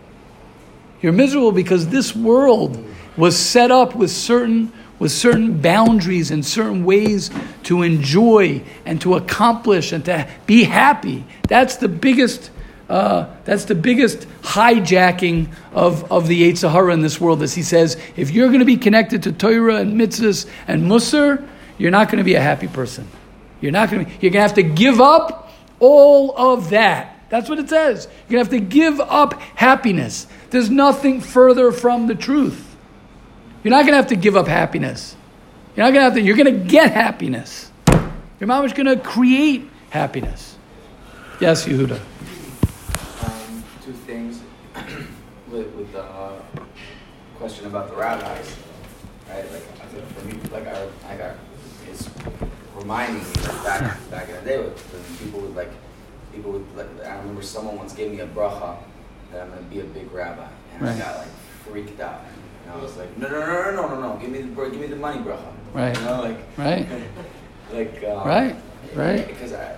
You're 1.03 1.13
miserable 1.13 1.53
because 1.53 1.89
this 1.89 2.15
world 2.15 2.85
was 3.17 3.37
set 3.37 3.71
up 3.71 3.95
with 3.95 4.11
certain 4.11 4.73
with 4.99 5.11
certain 5.11 5.61
boundaries 5.61 6.31
and 6.31 6.45
certain 6.45 6.85
ways 6.85 7.31
to 7.65 7.83
enjoy 7.83 8.63
and 8.85 9.01
to 9.01 9.15
accomplish 9.15 9.93
and 9.93 10.05
to 10.05 10.29
be 10.47 10.63
happy. 10.65 11.25
That's 11.49 11.77
the 11.77 11.89
biggest 11.89 12.51
uh, 12.91 13.33
that's 13.45 13.67
the 13.67 13.75
biggest 13.77 14.27
hijacking 14.43 15.49
of, 15.73 16.11
of 16.11 16.27
the 16.27 16.43
Yetzer 16.43 16.69
Hara 16.69 16.93
in 16.93 17.03
this 17.03 17.21
world. 17.21 17.41
As 17.41 17.55
he 17.55 17.63
says, 17.63 17.97
if 18.17 18.33
you're 18.33 18.49
going 18.49 18.59
to 18.59 18.65
be 18.65 18.77
connected 18.77 19.23
to 19.23 19.33
Torah 19.33 19.77
and 19.77 19.99
mitzvahs 19.99 20.51
and 20.67 20.83
Musar, 20.83 21.47
you're 21.79 21.93
not 21.93 22.09
going 22.09 22.19
to 22.19 22.25
be 22.25 22.35
a 22.35 22.41
happy 22.41 22.67
person. 22.67 23.07
You're 23.61 23.71
not 23.71 23.91
going 23.91 24.05
to. 24.05 24.11
Be, 24.11 24.17
you're 24.21 24.33
going 24.33 24.43
to 24.43 24.49
have 24.49 24.55
to 24.55 24.65
give 24.65 25.01
up 25.01 25.53
all 25.79 26.37
of 26.37 26.71
that. 26.71 27.17
That's 27.29 27.49
what 27.49 27.61
it 27.61 27.69
says. 27.69 28.09
You're 28.29 28.43
going 28.43 28.47
to 28.47 28.57
have 28.57 28.61
to 28.61 28.69
give 28.69 29.01
up 29.01 29.35
happiness. 29.35 30.27
There's 30.51 30.69
nothing 30.69 31.21
further 31.21 31.71
from 31.71 32.09
the 32.09 32.17
truth. 32.17 32.75
You're 33.63 33.71
not 33.71 33.83
going 33.83 33.93
to 33.93 33.99
have 33.99 34.09
to 34.09 34.17
give 34.17 34.37
up 34.37 34.49
happiness. 34.49 35.15
You're 35.77 35.87
not 35.87 35.93
going 35.93 36.01
to 36.01 36.05
have 36.07 36.15
to. 36.15 36.21
You're 36.23 36.37
going 36.37 36.61
to 36.61 36.65
get 36.69 36.91
happiness. 36.91 37.71
Your 38.41 38.49
mom 38.49 38.65
is 38.65 38.73
going 38.73 38.87
to 38.87 38.97
create 38.97 39.71
happiness. 39.91 40.57
Yes, 41.41 41.67
Yehuda. 41.67 42.01
Question 47.51 47.67
about 47.67 47.91
the 47.91 47.97
rabbis, 47.97 48.55
right? 49.29 49.45
Like 49.51 49.63
for 49.63 50.25
me, 50.25 50.35
like 50.53 50.69
I, 50.69 50.87
I 51.09 51.17
got 51.17 51.35
it's 51.91 52.09
reminding 52.77 53.25
me 53.25 53.25
that 53.25 53.65
back 53.65 54.11
back 54.11 54.29
in 54.29 54.37
the 54.37 54.43
day, 54.43 54.59
when 54.63 55.17
people 55.19 55.41
would 55.41 55.57
like 55.57 55.71
people 56.33 56.53
would 56.53 56.77
like. 56.77 56.87
I 57.05 57.19
remember 57.19 57.43
someone 57.43 57.77
once 57.77 57.93
gave 57.93 58.13
me 58.13 58.21
a 58.21 58.27
bracha 58.29 58.77
that 59.33 59.43
I'm 59.43 59.51
going 59.51 59.65
to 59.65 59.69
be 59.69 59.81
a 59.81 59.85
big 59.85 60.13
rabbi, 60.13 60.47
and 60.75 60.83
right. 60.83 60.95
I 60.95 60.99
got 60.99 61.19
like 61.19 61.35
freaked 61.67 61.99
out. 61.99 62.21
And 62.67 62.73
I 62.73 62.77
was 62.77 62.97
like, 62.97 63.19
no, 63.19 63.29
no, 63.29 63.41
no, 63.41 63.71
no, 63.73 63.89
no, 63.89 64.01
no, 64.01 64.19
give 64.21 64.31
me 64.31 64.43
the 64.43 64.71
give 64.71 64.81
me 64.81 64.87
the 64.87 64.95
money, 64.95 65.21
bracha. 65.21 65.53
Right. 65.73 65.97
You 65.97 66.05
know, 66.05 66.21
like 66.23 66.39
Right. 66.57 66.87
like 67.73 68.05
um, 68.05 68.29
Right, 68.29 68.57
right. 68.95 69.27
Because 69.27 69.55
I, 69.55 69.77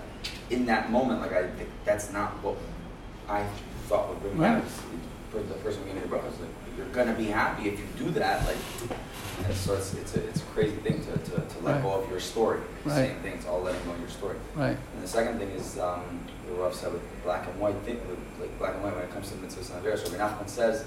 in 0.50 0.66
that 0.66 0.92
moment, 0.92 1.22
like 1.22 1.32
I 1.32 1.48
that's 1.86 2.12
not 2.12 2.32
what 2.42 2.58
I 3.30 3.46
thought 3.88 4.10
would 4.10 4.20
bring 4.20 4.38
me 4.38 4.44
Right. 4.44 4.64
For 5.30 5.38
the 5.38 5.54
person 5.54 5.82
gave 5.86 5.94
me 5.94 6.02
the 6.02 6.08
bracha, 6.08 6.26
was 6.26 6.38
like, 6.38 6.50
you're 6.76 6.86
gonna 6.88 7.14
be 7.14 7.26
happy 7.26 7.68
if 7.68 7.78
you 7.78 7.86
do 8.06 8.10
that. 8.12 8.46
Like, 8.46 8.56
and 9.44 9.54
so 9.54 9.74
it's 9.74 9.94
it's 9.94 10.14
a 10.16 10.26
it's 10.28 10.40
a 10.42 10.44
crazy 10.46 10.76
thing 10.76 11.00
to, 11.04 11.12
to, 11.30 11.36
to 11.40 11.58
let 11.62 11.74
Right. 11.74 11.82
go 11.82 11.92
of 11.92 12.10
your 12.10 12.20
story. 12.20 12.60
Right. 12.84 12.94
Same 13.08 13.16
thing. 13.20 13.32
It's 13.34 13.46
all 13.46 13.60
letting 13.62 13.82
go 13.84 13.92
of 13.92 14.00
your 14.00 14.08
story. 14.08 14.36
Right. 14.54 14.76
And 14.94 15.02
the 15.02 15.08
second 15.08 15.38
thing 15.38 15.50
is 15.50 15.78
um, 15.78 16.20
the 16.46 16.54
Rav 16.54 16.74
said 16.74 16.92
with 16.92 17.02
the 17.02 17.16
black 17.24 17.46
and 17.48 17.58
white 17.60 17.76
thing, 17.78 17.96
with 18.08 18.18
like 18.40 18.56
black 18.58 18.74
and 18.74 18.82
white 18.82 18.94
when 18.94 19.04
it 19.04 19.10
comes 19.12 19.28
to 19.30 19.34
mitzvahs 19.36 19.74
and 19.74 19.84
averos. 19.84 20.06
So 20.06 20.16
Nachman 20.16 20.48
says 20.48 20.84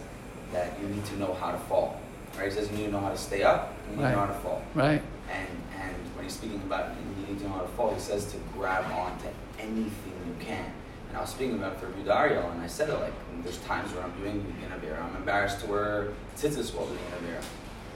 that 0.54 0.80
you 0.82 0.88
need 0.88 1.06
to 1.06 1.18
know 1.18 1.34
how 1.34 1.52
to 1.52 1.58
fall. 1.60 2.00
Right? 2.38 2.50
He 2.50 2.52
says 2.56 2.70
you 2.72 2.78
need 2.78 2.86
to 2.88 2.92
know 2.92 3.00
how 3.00 3.10
to 3.12 3.18
stay 3.18 3.44
up 3.44 3.74
and 3.88 3.98
you 3.98 4.04
need 4.04 4.10
to 4.12 4.16
know 4.16 4.26
how 4.26 4.34
to 4.34 4.40
fall. 4.40 4.62
Right. 4.74 5.02
And 5.32 5.48
and 5.82 5.96
when 6.16 6.24
he's 6.26 6.34
speaking 6.34 6.62
about 6.62 6.94
you 7.20 7.28
need 7.28 7.40
to 7.40 7.46
know 7.46 7.54
how 7.54 7.62
to 7.62 7.68
fall, 7.70 7.94
he 7.94 8.00
says 8.00 8.26
to 8.32 8.38
grab 8.54 8.86
onto 8.92 9.28
anything 9.60 10.14
you 10.28 10.36
can. 10.46 10.72
And 11.16 11.22
I 11.22 11.24
was 11.24 11.32
speaking 11.32 11.56
about 11.56 11.72
it 11.72 11.80
for 11.80 11.88
Rudario, 11.88 12.52
and 12.52 12.60
I 12.60 12.68
said 12.68 12.90
it 12.90 13.00
like 13.00 13.14
there's 13.42 13.60
times 13.60 13.90
where 13.94 14.04
I'm 14.04 14.12
doing 14.20 14.54
Inavera. 14.62 15.02
I'm 15.02 15.16
embarrassed 15.16 15.62
to 15.62 15.68
wear 15.68 16.10
tzitzis 16.36 16.76
while 16.76 16.88
doing 16.88 17.00
Inavera. 17.00 17.42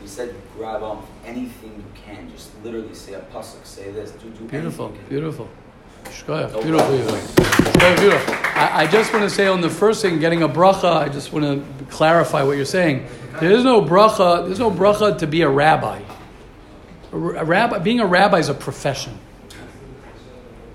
He 0.02 0.08
said 0.08 0.34
grab 0.56 0.84
on 0.84 1.06
anything 1.26 1.76
you 1.76 2.02
can. 2.02 2.32
Just 2.32 2.52
literally 2.64 2.94
say 2.96 3.16
a 3.16 3.20
pasuk, 3.20 3.66
say 3.66 3.92
this, 3.92 4.12
do 4.12 4.30
do 4.30 4.46
Beautiful. 4.46 4.92
can. 4.92 5.06
Beautiful. 5.10 5.50
Shkoyach. 6.06 6.54
Oh, 6.54 6.62
no 6.62 6.62
Beautiful. 6.62 7.18
Shkoyach, 7.18 8.00
beautiful. 8.00 8.34
I, 8.56 8.84
I 8.84 8.88
just 8.88 9.12
want 9.12 9.26
to 9.26 9.30
say 9.30 9.48
on 9.48 9.60
the 9.60 9.70
first 9.70 10.02
thing, 10.02 10.20
getting 10.22 10.44
a 10.44 10.48
bracha, 10.48 10.96
I 10.96 11.10
just 11.10 11.34
want 11.34 11.44
to 11.44 11.86
clarify 11.88 12.44
what 12.44 12.56
you're 12.56 12.64
saying. 12.64 13.06
There 13.42 13.52
is 13.52 13.66
no 13.66 13.82
bracha, 13.82 14.46
there's 14.46 14.60
no 14.60 14.72
bracha 14.72 15.18
to 15.18 15.28
be 15.28 15.42
a 15.42 15.50
rabbi. 15.50 16.02
A, 17.12 17.18
a 17.18 17.44
rabbi 17.44 17.80
being 17.80 18.00
a 18.00 18.06
rabbi 18.06 18.40
is 18.40 18.48
a 18.48 18.54
profession. 18.54 19.20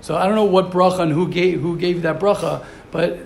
So 0.05 0.15
I 0.15 0.27
don't 0.27 0.35
know 0.35 0.45
what 0.45 0.69
bracha 0.69 0.99
and 0.99 1.11
who 1.11 1.27
gave, 1.27 1.61
who 1.61 1.75
gave 1.75 2.03
that 2.03 2.19
bracha, 2.19 2.63
but 2.91 3.25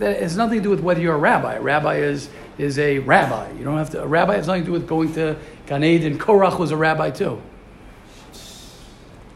that, 0.00 0.20
has 0.20 0.36
nothing 0.36 0.58
to 0.58 0.62
do 0.64 0.70
with 0.70 0.80
whether 0.80 1.00
you're 1.00 1.14
a 1.14 1.16
rabbi. 1.16 1.54
A 1.54 1.60
rabbi 1.60 1.98
is, 1.98 2.28
is 2.58 2.76
a 2.80 2.98
rabbi. 2.98 3.52
You 3.52 3.62
don't 3.62 3.78
have 3.78 3.90
to, 3.90 4.02
a 4.02 4.06
rabbi 4.06 4.34
has 4.34 4.48
nothing 4.48 4.62
to 4.62 4.66
do 4.66 4.72
with 4.72 4.88
going 4.88 5.14
to 5.14 5.36
Gan 5.66 5.84
Eden. 5.84 6.18
Korach 6.18 6.58
was 6.58 6.72
a 6.72 6.76
rabbi 6.76 7.10
too. 7.10 7.22
You 7.22 7.30
know 7.30 7.40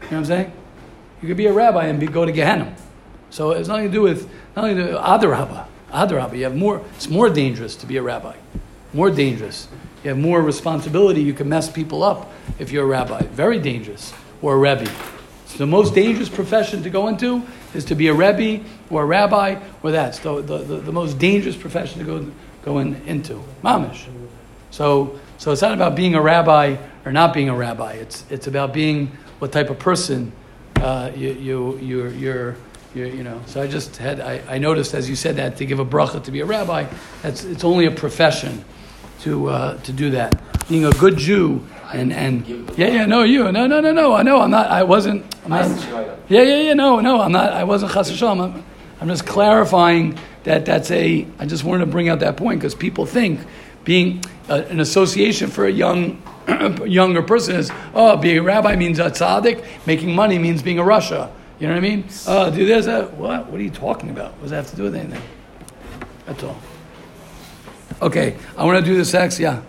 what 0.01 0.11
I'm 0.11 0.25
saying? 0.25 0.51
You 1.21 1.29
could 1.29 1.37
be 1.37 1.45
a 1.45 1.53
rabbi 1.53 1.85
and 1.85 2.01
be, 2.01 2.07
go 2.07 2.25
to 2.25 2.33
Gehenna. 2.33 2.75
So 3.29 3.51
it's 3.51 3.69
nothing 3.69 3.85
to 3.85 3.91
do 3.93 4.01
with, 4.01 4.29
nothing 4.53 4.75
to 4.75 4.87
do 4.87 4.97
Adarabba. 4.97 5.65
Adarabba. 5.89 6.37
You 6.37 6.43
have 6.43 6.57
more, 6.57 6.83
it's 6.97 7.07
more 7.07 7.29
dangerous 7.29 7.77
to 7.77 7.85
be 7.85 7.95
a 7.95 8.01
rabbi. 8.01 8.35
More 8.91 9.09
dangerous. 9.09 9.69
You 10.03 10.09
have 10.09 10.19
more 10.19 10.41
responsibility. 10.41 11.21
You 11.21 11.33
can 11.33 11.47
mess 11.47 11.71
people 11.71 12.03
up 12.03 12.29
if 12.59 12.73
you're 12.73 12.83
a 12.83 12.87
rabbi. 12.87 13.21
Very 13.27 13.57
dangerous. 13.57 14.13
Or 14.41 14.55
a 14.55 14.57
rebbe. 14.57 14.91
So 15.53 15.59
the 15.59 15.67
most 15.67 15.93
dangerous 15.93 16.29
profession 16.29 16.81
to 16.81 16.89
go 16.89 17.07
into 17.07 17.43
is 17.75 17.85
to 17.85 17.95
be 17.95 18.07
a 18.07 18.13
rebbe 18.13 18.65
or 18.89 19.03
a 19.03 19.05
rabbi 19.05 19.61
or 19.83 19.91
that's 19.91 20.17
the, 20.17 20.41
the, 20.41 20.57
the, 20.57 20.77
the 20.77 20.91
most 20.91 21.19
dangerous 21.19 21.55
profession 21.55 21.99
to 21.99 22.05
go, 22.05 22.31
go 22.65 22.79
in, 22.79 22.95
into. 23.05 23.39
Mamish. 23.63 24.07
So, 24.71 25.19
so 25.37 25.51
it's 25.51 25.61
not 25.61 25.73
about 25.73 25.95
being 25.95 26.15
a 26.15 26.21
rabbi 26.23 26.77
or 27.05 27.11
not 27.11 27.35
being 27.35 27.49
a 27.49 27.55
rabbi. 27.55 27.93
It's, 27.93 28.25
it's 28.31 28.47
about 28.47 28.73
being 28.73 29.15
what 29.37 29.51
type 29.51 29.69
of 29.69 29.77
person 29.77 30.31
uh, 30.77 31.11
you, 31.15 31.33
you, 31.33 31.77
you're, 31.77 32.09
you're, 32.09 32.55
you're, 32.95 33.07
you 33.09 33.23
know. 33.23 33.39
So 33.45 33.61
I 33.61 33.67
just 33.67 33.97
had, 33.97 34.21
I, 34.21 34.41
I 34.49 34.57
noticed 34.57 34.95
as 34.95 35.07
you 35.07 35.15
said 35.15 35.35
that 35.35 35.57
to 35.57 35.67
give 35.67 35.77
a 35.77 35.85
bracha 35.85 36.23
to 36.23 36.31
be 36.31 36.39
a 36.39 36.45
rabbi, 36.45 36.87
that's, 37.21 37.43
it's 37.43 37.63
only 37.63 37.85
a 37.85 37.91
profession 37.91 38.65
to, 39.19 39.49
uh, 39.49 39.77
to 39.81 39.93
do 39.93 40.09
that. 40.09 40.41
Being 40.67 40.85
a 40.85 40.91
good 40.93 41.17
Jew 41.17 41.63
and, 41.93 42.11
and 42.11 42.47
yeah, 42.77 42.87
yeah, 42.87 43.05
no, 43.05 43.23
you, 43.23 43.51
no, 43.51 43.67
no, 43.67 43.79
no, 43.79 43.91
no, 43.91 44.13
I 44.13 44.23
know, 44.23 44.41
I'm 44.41 44.51
not, 44.51 44.67
I 44.67 44.83
wasn't, 44.83 45.23
I'm 45.45 45.51
not, 45.51 45.67
yeah, 46.27 46.41
yeah, 46.41 46.61
yeah, 46.61 46.73
no, 46.73 46.99
no, 46.99 47.21
I'm 47.21 47.31
not, 47.31 47.53
I 47.53 47.63
wasn't 47.63 47.91
chas 47.91 48.11
v'shalom. 48.11 48.41
I'm, 48.41 48.65
I'm 48.99 49.07
just 49.07 49.25
clarifying 49.25 50.17
that 50.43 50.65
that's 50.65 50.89
a, 50.89 51.27
I 51.39 51.45
just 51.45 51.63
wanted 51.63 51.85
to 51.85 51.91
bring 51.91 52.09
out 52.09 52.19
that 52.19 52.35
point 52.35 52.59
because 52.59 52.73
people 52.73 53.05
think 53.05 53.39
being 53.83 54.23
uh, 54.49 54.63
an 54.69 54.79
association 54.79 55.49
for 55.49 55.65
a 55.65 55.71
young, 55.71 56.21
younger 56.85 57.21
person 57.21 57.55
is, 57.55 57.71
oh, 57.93 58.17
being 58.17 58.39
a 58.39 58.43
rabbi 58.43 58.75
means 58.75 58.99
a 58.99 59.11
tzaddik, 59.11 59.63
making 59.85 60.15
money 60.15 60.39
means 60.39 60.63
being 60.63 60.79
a 60.79 60.83
rasha. 60.83 61.31
You 61.59 61.67
know 61.67 61.75
what 61.75 61.83
I 61.83 61.87
mean? 61.87 62.05
Oh, 62.27 62.49
do 62.49 62.65
this, 62.65 62.87
uh, 62.87 63.05
what? 63.07 63.47
What 63.47 63.59
are 63.59 63.63
you 63.63 63.69
talking 63.69 64.09
about? 64.09 64.31
What 64.33 64.41
does 64.41 64.51
that 64.51 64.57
have 64.57 64.69
to 64.71 64.75
do 64.75 64.83
with 64.83 64.95
anything? 64.95 65.21
That's 66.25 66.43
all. 66.43 66.57
Okay, 68.01 68.35
I 68.57 68.65
want 68.65 68.83
to 68.83 68.85
do 68.85 68.97
the 68.97 69.05
sex, 69.05 69.39
yeah. 69.39 69.61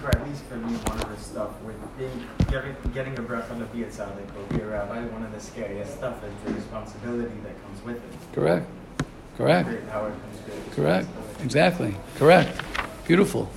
Think, 0.00 0.14
or 0.14 0.18
at 0.18 0.28
least 0.28 0.42
for 0.44 0.56
me, 0.56 0.72
one 0.74 1.00
of 1.00 1.08
the 1.08 1.22
stuff 1.22 1.50
with 1.62 1.76
being 1.98 2.26
getting, 2.50 2.74
getting 2.94 3.18
a 3.18 3.22
breath 3.22 3.50
on 3.50 3.58
the 3.58 3.66
be 3.66 3.82
a 3.82 3.86
tzaddik 3.86 4.26
or 4.36 4.56
be 4.56 4.62
a 4.62 4.66
rabbi, 4.66 5.02
one 5.06 5.22
of 5.22 5.32
the 5.32 5.40
scariest 5.40 5.94
stuff 5.94 6.22
is 6.24 6.32
the 6.44 6.54
responsibility 6.54 7.34
that 7.42 7.62
comes 7.62 7.84
with 7.84 7.96
it. 7.96 8.34
Correct. 8.34 8.66
Correct. 9.36 9.68
Great 9.68 9.84
how 9.84 10.06
it 10.06 10.10
comes 10.10 10.46
with 10.46 10.74
Correct. 10.74 11.08
Exactly. 11.42 11.94
Correct. 12.16 12.60
Beautiful. 13.06 13.50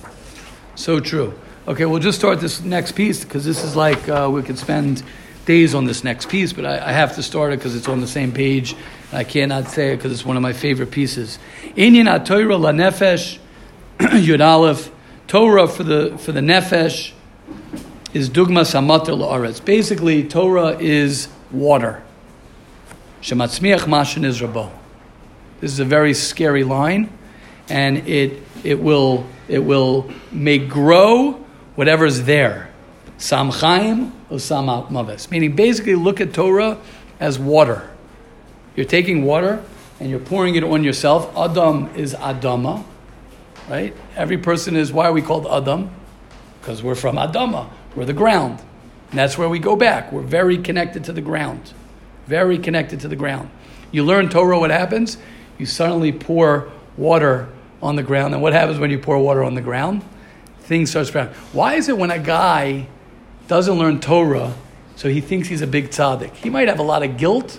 So 0.74 1.00
true. 1.00 1.34
Okay, 1.66 1.86
we'll 1.86 2.00
just 2.00 2.18
start 2.18 2.40
this 2.40 2.62
next 2.62 2.92
piece 2.92 3.24
because 3.24 3.44
this 3.44 3.64
is 3.64 3.74
like 3.74 4.08
uh, 4.08 4.28
we 4.32 4.42
could 4.42 4.58
spend 4.58 5.02
days 5.46 5.74
on 5.74 5.84
this 5.84 6.04
next 6.04 6.28
piece, 6.28 6.52
but 6.52 6.64
I, 6.66 6.88
I 6.88 6.92
have 6.92 7.14
to 7.16 7.22
start 7.22 7.52
it 7.52 7.58
because 7.58 7.74
it's 7.76 7.88
on 7.88 8.00
the 8.00 8.06
same 8.06 8.32
page. 8.32 8.74
And 9.10 9.18
I 9.18 9.24
cannot 9.24 9.68
say 9.68 9.92
it 9.92 9.96
because 9.96 10.12
it's 10.12 10.24
one 10.24 10.36
of 10.36 10.42
my 10.42 10.52
favorite 10.52 10.90
pieces. 10.90 11.38
Inyan 11.76 12.24
Torah 12.24 12.56
la 12.56 12.72
nefesh 12.72 13.38
Yud 13.98 14.44
Aleph 14.44 14.90
Torah 15.26 15.66
for 15.66 15.82
the 15.82 16.16
for 16.18 16.32
the 16.32 16.40
nefesh 16.40 17.12
is 18.12 18.30
dugma 18.30 18.62
hamater 18.62 19.16
la'aretz. 19.16 19.64
Basically, 19.64 20.24
Torah 20.24 20.78
is 20.78 21.28
water. 21.50 22.02
Shematzmiach 23.22 23.80
mashin 23.80 24.24
is 24.24 24.40
rabo. 24.40 24.70
This 25.60 25.72
is 25.72 25.80
a 25.80 25.84
very 25.84 26.14
scary 26.14 26.64
line, 26.64 27.10
and 27.68 28.06
it 28.08 28.42
it 28.62 28.80
will 28.80 29.26
it 29.48 29.60
will 29.60 30.10
make 30.30 30.68
grow 30.68 31.32
whatever's 31.74 32.22
there. 32.22 32.70
Sam 33.18 33.50
chaim 33.50 34.12
or 34.30 34.38
sam 34.38 34.66
maves. 34.66 35.30
Meaning, 35.30 35.56
basically, 35.56 35.94
look 35.94 36.20
at 36.20 36.34
Torah 36.34 36.78
as 37.20 37.38
water. 37.38 37.88
You're 38.76 38.86
taking 38.86 39.24
water 39.24 39.64
and 40.00 40.10
you're 40.10 40.18
pouring 40.18 40.56
it 40.56 40.64
on 40.64 40.82
yourself. 40.84 41.34
Adam 41.36 41.88
is 41.94 42.14
Adama, 42.14 42.84
right? 43.68 43.94
Every 44.16 44.38
person 44.38 44.76
is. 44.76 44.92
Why 44.92 45.06
are 45.06 45.12
we 45.12 45.22
called 45.22 45.46
Adam? 45.46 45.90
Because 46.60 46.82
we're 46.82 46.94
from 46.94 47.16
Adama. 47.16 47.68
We're 47.94 48.04
the 48.04 48.12
ground, 48.12 48.60
and 49.10 49.18
that's 49.18 49.38
where 49.38 49.48
we 49.48 49.58
go 49.58 49.76
back. 49.76 50.12
We're 50.12 50.22
very 50.22 50.58
connected 50.58 51.04
to 51.04 51.12
the 51.12 51.20
ground. 51.20 51.72
Very 52.26 52.58
connected 52.58 53.00
to 53.00 53.08
the 53.08 53.16
ground. 53.16 53.50
You 53.92 54.04
learn 54.04 54.28
Torah. 54.28 54.58
What 54.58 54.70
happens? 54.70 55.18
You 55.58 55.66
suddenly 55.66 56.10
pour 56.10 56.70
water 56.96 57.48
on 57.82 57.96
the 57.96 58.02
ground, 58.02 58.34
and 58.34 58.42
what 58.42 58.52
happens 58.52 58.78
when 58.78 58.90
you 58.90 58.98
pour 58.98 59.18
water 59.18 59.44
on 59.44 59.54
the 59.54 59.60
ground? 59.60 60.02
Things 60.60 60.90
start 60.90 61.06
sprouting. 61.06 61.34
Why 61.52 61.74
is 61.74 61.88
it 61.88 61.98
when 61.98 62.10
a 62.10 62.18
guy 62.18 62.88
doesn't 63.46 63.78
learn 63.78 64.00
Torah, 64.00 64.54
so 64.96 65.08
he 65.08 65.20
thinks 65.20 65.48
he's 65.48 65.60
a 65.60 65.66
big 65.66 65.90
tzaddik? 65.90 66.32
He 66.34 66.48
might 66.48 66.68
have 66.68 66.78
a 66.78 66.82
lot 66.82 67.02
of 67.02 67.18
guilt, 67.18 67.58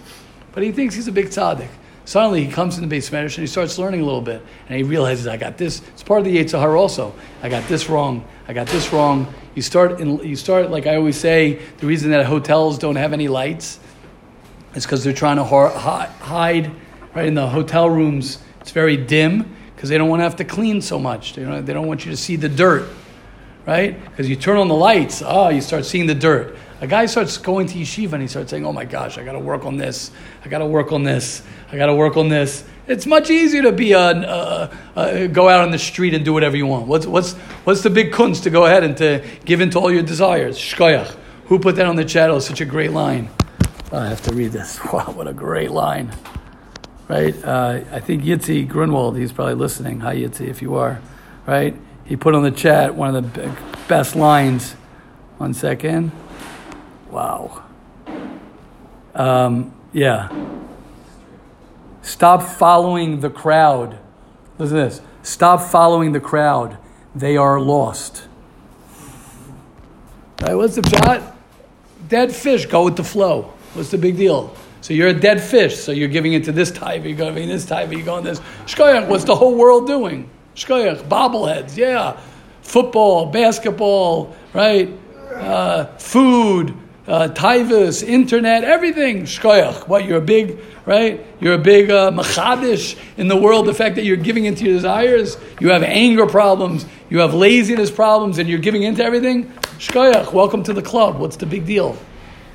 but 0.52 0.64
he 0.64 0.72
thinks 0.72 0.96
he's 0.96 1.08
a 1.08 1.12
big 1.12 1.28
tzaddik. 1.28 1.70
Suddenly 2.06 2.46
he 2.46 2.52
comes 2.52 2.78
in 2.78 2.82
the 2.82 2.88
base 2.88 3.08
Spanish 3.08 3.36
and 3.38 3.44
he 3.44 3.48
starts 3.48 3.80
learning 3.80 4.02
a 4.02 4.06
little 4.06 4.22
bit, 4.22 4.42
and 4.70 4.78
he 4.78 4.84
realizes 4.84 5.26
I 5.26 5.38
got 5.38 5.58
this. 5.58 5.82
It's 5.90 6.04
part 6.04 6.20
of 6.20 6.26
the 6.26 6.38
Yetzer 6.38 6.60
Hara 6.60 6.80
also. 6.80 7.14
I 7.42 7.50
got 7.50 7.68
this 7.68 7.90
wrong. 7.90 8.26
I 8.48 8.54
got 8.54 8.68
this 8.68 8.94
wrong. 8.94 9.34
You 9.56 9.64
start 9.64 10.00
in, 10.00 10.20
you 10.20 10.36
start 10.36 10.70
like 10.70 10.86
I 10.86 10.96
always 10.98 11.18
say. 11.18 11.60
The 11.78 11.88
reason 11.88 12.12
that 12.12 12.26
hotels 12.28 12.78
don't 12.78 12.96
have 12.96 13.12
any 13.12 13.28
lights 13.28 13.80
is 14.76 14.86
because 14.86 15.04
they're 15.04 15.14
trying 15.14 15.38
to 15.38 15.44
hide 15.44 16.72
right 17.16 17.26
in 17.26 17.34
the 17.34 17.48
hotel 17.48 17.90
rooms. 17.90 18.38
It's 18.62 18.72
very 18.72 18.98
dim 18.98 19.56
because 19.76 19.90
they 19.90 19.98
don't 19.98 20.10
want 20.10 20.20
to 20.20 20.24
have 20.26 20.36
to 20.36 20.44
clean 20.44 20.82
so 20.82 21.00
much. 21.00 21.34
They 21.34 21.44
don't, 21.44 21.66
they 21.66 21.74
don't 21.74 21.88
want 21.88 22.06
you 22.06 22.12
to 22.12 22.18
see 22.18 22.36
the 22.36 22.50
dirt, 22.50 22.88
right? 23.66 24.00
Because 24.12 24.30
you 24.30 24.36
turn 24.36 24.58
on 24.58 24.68
the 24.68 24.76
lights, 24.76 25.22
ah, 25.24 25.50
you 25.50 25.62
start 25.62 25.86
seeing 25.86 26.06
the 26.06 26.16
dirt. 26.16 26.56
A 26.82 26.88
guy 26.88 27.06
starts 27.06 27.38
going 27.38 27.68
to 27.68 27.80
yeshiva 27.80 28.14
and 28.14 28.22
he 28.22 28.28
starts 28.28 28.52
saying, 28.52 28.66
"Oh 28.66 28.74
my 28.74 28.86
gosh, 28.86 29.18
I 29.18 29.24
got 29.24 29.34
to 29.34 29.40
work 29.40 29.66
on 29.66 29.78
this. 29.78 30.12
I 30.44 30.50
got 30.50 30.60
to 30.60 30.66
work 30.66 30.92
on 30.92 31.04
this. 31.04 31.42
I 31.72 31.78
got 31.78 31.86
to 31.88 31.96
work 31.96 32.18
on 32.18 32.30
this." 32.30 32.64
It's 32.88 33.06
much 33.06 33.30
easier 33.30 33.64
to 33.64 33.72
be 33.72 33.94
a, 33.94 34.70
go 35.32 35.50
out 35.50 35.62
on 35.62 35.72
the 35.72 35.80
street 35.80 36.14
and 36.14 36.24
do 36.24 36.34
whatever 36.34 36.56
you 36.56 36.68
want. 36.68 36.88
What's 36.88 37.08
what's 37.08 37.34
what's 37.64 37.82
the 37.82 37.90
big 37.90 38.12
kunst 38.12 38.44
to 38.44 38.50
go 38.50 38.66
ahead 38.66 38.84
and 38.84 38.96
to 38.98 39.24
give 39.46 39.62
in 39.62 39.70
to 39.72 39.80
all 39.80 39.92
your 39.92 40.04
desires? 40.04 40.58
Shkoyach. 40.58 41.16
Who 41.46 41.60
put 41.60 41.76
that 41.78 41.86
on 41.86 41.96
the 41.96 42.06
chat? 42.06 42.30
Oh, 42.30 42.40
such 42.40 42.62
a 42.62 42.66
great 42.66 42.92
line. 42.92 43.30
I 43.92 44.08
have 44.08 44.22
to 44.24 44.34
read 44.34 44.52
this. 44.52 44.80
Wow, 44.94 45.14
what 45.14 45.28
a 45.28 45.34
great 45.34 45.72
line. 45.72 46.12
Right? 47.08 47.36
Uh, 47.44 47.82
I 47.92 48.00
think 48.00 48.24
Yitzi 48.24 48.68
Grunwald, 48.68 49.16
he's 49.16 49.32
probably 49.32 49.54
listening. 49.54 50.00
Hi, 50.00 50.16
Yitzi, 50.16 50.48
if 50.48 50.62
you 50.62 50.76
are. 50.76 51.00
Right? 51.46 51.76
He 52.04 52.16
put 52.16 52.34
on 52.34 52.44
the 52.44 52.52
chat 52.52 52.96
one 52.96 53.16
of 53.16 53.34
the 53.34 53.42
b- 53.48 53.56
best 53.88 54.16
lines. 54.16 54.74
One 55.38 55.54
second. 55.54 56.12
Wow. 57.16 57.64
Um, 59.14 59.74
yeah. 59.94 60.28
Stop 62.02 62.44
following 62.44 63.22
the 63.22 63.30
crowd. 63.30 63.98
Listen 64.58 64.76
to 64.76 64.84
this. 64.84 65.02
Stop 65.24 65.62
following 65.62 66.12
the 66.12 66.20
crowd. 66.20 66.78
they 67.16 67.38
are 67.38 67.58
lost. 67.62 68.28
What's 70.42 70.76
the 70.76 70.90
shot? 70.90 71.38
Dead 72.10 72.36
fish 72.36 72.66
go 72.66 72.84
with 72.84 72.98
the 72.98 73.04
flow. 73.06 73.54
What's 73.76 73.92
the 73.92 73.98
big 73.98 74.18
deal? 74.18 74.54
So 74.82 74.94
you're 74.94 75.08
a 75.08 75.14
dead 75.14 75.42
fish, 75.42 75.78
so 75.78 75.94
you're 75.94 76.10
giving 76.10 76.34
into 76.34 76.52
this 76.52 76.70
type, 76.70 77.06
you're 77.06 77.16
going 77.16 77.48
this 77.48 77.66
type, 77.66 77.94
you're 77.94 78.02
going 78.02 78.26
this. 78.26 78.42
Shkoyach, 78.66 79.08
what's 79.08 79.24
the 79.24 79.36
whole 79.36 79.56
world 79.56 79.88
doing? 79.88 80.30
Shkoyach, 80.56 81.08
bobbleheads, 81.08 81.78
yeah. 81.78 82.20
Football, 82.62 83.28
basketball, 83.28 84.36
right? 84.54 84.92
Uh, 85.34 85.86
food, 85.98 86.78
uh, 87.08 88.04
internet, 88.04 88.64
everything. 88.64 89.24
Shkoyach. 89.24 89.88
What, 89.88 90.06
you're 90.06 90.18
a 90.18 90.22
big, 90.22 90.60
right? 90.86 91.26
You're 91.40 91.54
a 91.54 91.60
big 91.60 91.92
uh, 91.92 92.12
machadish 92.12 92.98
in 93.18 93.28
the 93.28 93.36
world. 93.36 93.68
The 93.68 93.74
fact 93.74 93.96
that 93.96 94.06
you're 94.06 94.18
giving 94.18 94.46
into 94.46 94.66
your 94.66 94.74
desires, 94.74 95.38
you 95.60 95.70
have 95.70 95.84
anger 95.84 96.26
problems, 96.26 96.86
you 97.10 97.20
have 97.20 97.34
laziness 97.34 97.92
problems, 97.92 98.40
and 98.40 98.50
you're 98.50 98.60
giving 98.60 98.84
into 98.84 99.04
everything. 99.04 99.52
Shkoyach, 99.78 100.34
welcome 100.34 100.64
to 100.64 100.74
the 100.74 100.82
club. 100.82 101.20
What's 101.20 101.38
the 101.38 101.46
big 101.46 101.66
deal? 101.66 101.98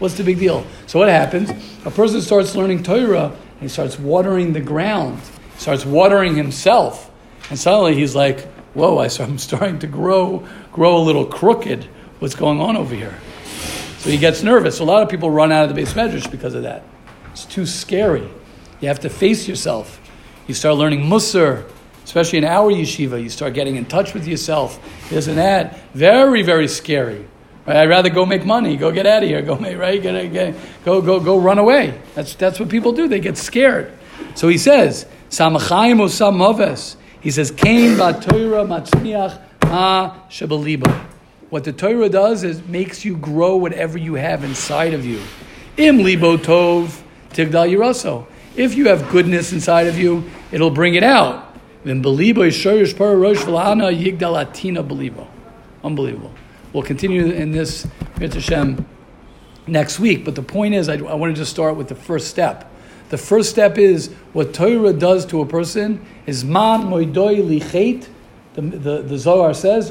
What's 0.00 0.14
the 0.16 0.24
big 0.24 0.38
deal? 0.38 0.66
So 0.86 0.98
what 0.98 1.08
happens? 1.08 1.50
A 1.84 1.90
person 1.90 2.20
starts 2.22 2.56
learning 2.56 2.82
Torah, 2.82 3.26
and 3.26 3.60
he 3.60 3.68
starts 3.68 3.98
watering 3.98 4.52
the 4.52 4.60
ground, 4.60 5.20
starts 5.58 5.84
watering 5.84 6.34
himself, 6.34 7.10
and 7.50 7.58
suddenly 7.58 7.94
he's 7.94 8.16
like, 8.16 8.46
"Whoa! 8.74 8.98
I'm 9.20 9.38
starting 9.38 9.78
to 9.80 9.86
grow, 9.86 10.46
grow 10.72 10.96
a 10.96 11.04
little 11.04 11.26
crooked. 11.26 11.84
What's 12.18 12.34
going 12.34 12.60
on 12.60 12.76
over 12.76 12.94
here?" 12.94 13.14
So 14.00 14.08
he 14.08 14.16
gets 14.16 14.42
nervous. 14.42 14.80
A 14.80 14.84
lot 14.84 15.02
of 15.02 15.10
people 15.10 15.30
run 15.30 15.52
out 15.52 15.68
of 15.68 15.74
the 15.74 15.80
beis 15.80 15.92
medrash 15.92 16.30
because 16.30 16.54
of 16.54 16.62
that. 16.62 16.82
It's 17.32 17.44
too 17.44 17.66
scary. 17.66 18.26
You 18.80 18.88
have 18.88 19.00
to 19.00 19.10
face 19.10 19.46
yourself. 19.46 20.00
You 20.46 20.54
start 20.54 20.78
learning 20.78 21.02
Musar, 21.02 21.66
especially 22.02 22.38
in 22.38 22.44
our 22.44 22.72
yeshiva. 22.72 23.22
You 23.22 23.28
start 23.28 23.52
getting 23.52 23.76
in 23.76 23.84
touch 23.84 24.14
with 24.14 24.26
yourself. 24.26 24.80
And 25.12 25.36
that. 25.36 25.78
Very, 25.92 26.42
very 26.42 26.66
scary. 26.66 27.26
Right? 27.66 27.76
I'd 27.76 27.90
rather 27.90 28.08
go 28.08 28.24
make 28.24 28.46
money. 28.46 28.78
Go 28.78 28.90
get 28.90 29.06
out 29.06 29.22
of 29.22 29.28
here. 29.28 29.42
Go 29.42 29.56
make 29.56 29.76
right. 29.76 30.00
Get, 30.00 30.32
get, 30.32 30.54
go 30.82 31.02
go 31.02 31.20
go 31.20 31.38
run 31.38 31.58
away. 31.58 32.00
That's 32.14 32.34
that's 32.34 32.58
what 32.58 32.70
people 32.70 32.92
do. 32.92 33.06
They 33.06 33.20
get 33.20 33.36
scared. 33.36 33.92
So 34.34 34.48
he 34.48 34.56
says, 34.56 35.04
"Samachayim 35.28 36.00
osam 36.00 36.96
He 37.20 37.30
says, 37.30 37.50
"Kain 37.50 37.96
ba'Torah 37.96 38.66
matzniach 38.66 39.68
ma 39.68 40.16
shebaliba." 40.30 41.06
What 41.50 41.64
the 41.64 41.72
Torah 41.72 42.08
does 42.08 42.44
is 42.44 42.62
makes 42.68 43.04
you 43.04 43.16
grow 43.16 43.56
whatever 43.56 43.98
you 43.98 44.14
have 44.14 44.44
inside 44.44 44.94
of 44.94 45.04
you. 45.04 45.20
Im 45.76 45.98
libo 45.98 46.36
tov 46.36 47.02
tigdal 47.30 47.68
yiraso. 47.68 48.26
If 48.56 48.76
you 48.76 48.88
have 48.88 49.10
goodness 49.10 49.52
inside 49.52 49.88
of 49.88 49.98
you, 49.98 50.30
it'll 50.52 50.70
bring 50.70 50.94
it 50.94 51.02
out. 51.02 51.56
Unbelievable. 51.84 52.50
Unbelievable. 55.82 56.32
We'll 56.72 56.82
continue 56.84 57.26
in 57.26 57.50
this 57.52 57.86
Hashem 58.18 58.86
next 59.66 59.98
week, 59.98 60.24
but 60.24 60.36
the 60.36 60.42
point 60.42 60.74
is, 60.74 60.88
I, 60.88 60.98
I 60.98 61.14
wanted 61.14 61.36
to 61.36 61.46
start 61.46 61.76
with 61.76 61.88
the 61.88 61.94
first 61.94 62.28
step. 62.28 62.70
The 63.08 63.18
first 63.18 63.50
step 63.50 63.76
is 63.76 64.12
what 64.32 64.54
Torah 64.54 64.92
does 64.92 65.26
to 65.26 65.40
a 65.40 65.46
person 65.46 66.06
is 66.26 66.44
man 66.44 66.82
moidoi 66.82 67.42
lichet 67.42 68.08
the, 68.54 68.62
the, 68.62 69.02
the 69.02 69.18
Zohar 69.18 69.54
says, 69.54 69.90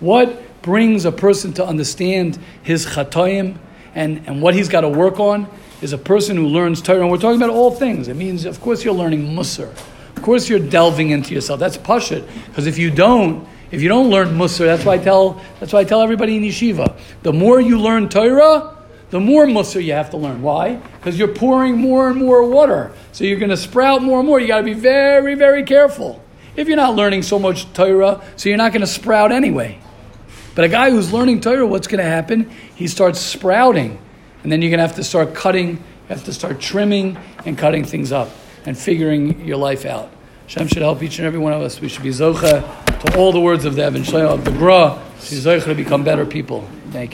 What 0.00 0.62
brings 0.62 1.04
a 1.04 1.12
person 1.12 1.52
to 1.52 1.66
understand 1.66 2.38
his 2.62 2.86
chatoim 2.86 3.58
and, 3.94 4.22
and 4.26 4.42
what 4.42 4.54
he's 4.54 4.68
got 4.68 4.80
to 4.80 4.88
work 4.88 5.20
on 5.20 5.46
is 5.80 5.92
a 5.92 5.98
person 5.98 6.36
who 6.36 6.46
learns 6.46 6.82
Torah. 6.82 7.02
And 7.02 7.10
we're 7.10 7.18
talking 7.18 7.40
about 7.40 7.54
all 7.54 7.70
things. 7.70 8.08
It 8.08 8.14
means, 8.14 8.44
of 8.44 8.60
course, 8.60 8.84
you're 8.84 8.94
learning 8.94 9.26
Musar. 9.26 9.70
Of 10.16 10.22
course, 10.22 10.48
you're 10.48 10.58
delving 10.58 11.10
into 11.10 11.34
yourself. 11.34 11.60
That's 11.60 11.76
pashut. 11.76 12.26
Because 12.46 12.66
if 12.66 12.78
you 12.78 12.90
don't, 12.90 13.46
if 13.70 13.82
you 13.82 13.88
don't 13.88 14.08
learn 14.10 14.28
Musar, 14.28 14.66
that's 14.66 14.84
why 14.84 14.94
I 14.94 14.98
tell 14.98 15.40
that's 15.60 15.72
why 15.72 15.80
I 15.80 15.84
tell 15.84 16.00
everybody 16.00 16.36
in 16.36 16.42
yeshiva. 16.42 16.98
The 17.22 17.32
more 17.32 17.60
you 17.60 17.78
learn 17.78 18.08
Torah, 18.08 18.76
the 19.10 19.20
more 19.20 19.46
Musar 19.46 19.84
you 19.84 19.92
have 19.92 20.10
to 20.10 20.16
learn. 20.16 20.42
Why? 20.42 20.76
Because 20.76 21.18
you're 21.18 21.28
pouring 21.28 21.76
more 21.76 22.08
and 22.08 22.18
more 22.18 22.48
water. 22.48 22.92
So 23.12 23.24
you're 23.24 23.38
going 23.38 23.50
to 23.50 23.56
sprout 23.56 24.02
more 24.02 24.20
and 24.20 24.28
more. 24.28 24.40
You 24.40 24.48
got 24.48 24.58
to 24.58 24.64
be 24.64 24.72
very, 24.72 25.34
very 25.34 25.62
careful. 25.62 26.23
If 26.56 26.68
you're 26.68 26.76
not 26.76 26.94
learning 26.94 27.22
so 27.22 27.38
much 27.38 27.72
Torah, 27.72 28.22
so 28.36 28.48
you're 28.48 28.58
not 28.58 28.72
going 28.72 28.82
to 28.82 28.86
sprout 28.86 29.32
anyway. 29.32 29.78
But 30.54 30.64
a 30.64 30.68
guy 30.68 30.90
who's 30.90 31.12
learning 31.12 31.40
Torah, 31.40 31.66
what's 31.66 31.88
going 31.88 32.02
to 32.02 32.08
happen? 32.08 32.50
He 32.74 32.86
starts 32.86 33.18
sprouting. 33.20 33.98
And 34.42 34.52
then 34.52 34.62
you're 34.62 34.70
going 34.70 34.78
to 34.78 34.86
have 34.86 34.96
to 34.96 35.04
start 35.04 35.34
cutting, 35.34 35.70
you 35.70 36.08
have 36.08 36.24
to 36.24 36.32
start 36.32 36.60
trimming 36.60 37.16
and 37.44 37.58
cutting 37.58 37.84
things 37.84 38.12
up 38.12 38.30
and 38.66 38.78
figuring 38.78 39.44
your 39.44 39.56
life 39.56 39.84
out. 39.84 40.10
Hashem 40.42 40.68
should 40.68 40.82
help 40.82 41.02
each 41.02 41.18
and 41.18 41.26
every 41.26 41.38
one 41.38 41.52
of 41.52 41.62
us. 41.62 41.80
We 41.80 41.88
should 41.88 42.02
be 42.02 42.10
zocha 42.10 42.84
to 43.00 43.18
all 43.18 43.32
the 43.32 43.40
words 43.40 43.64
of 43.64 43.74
the 43.74 43.86
Even 43.86 44.02
of 44.14 44.44
the 44.44 44.50
Gra. 44.52 45.02
She's 45.20 45.44
zocha 45.46 45.64
to 45.64 45.74
become 45.74 46.04
better 46.04 46.26
people. 46.26 46.68
Thank 46.90 46.94
you. 46.94 47.00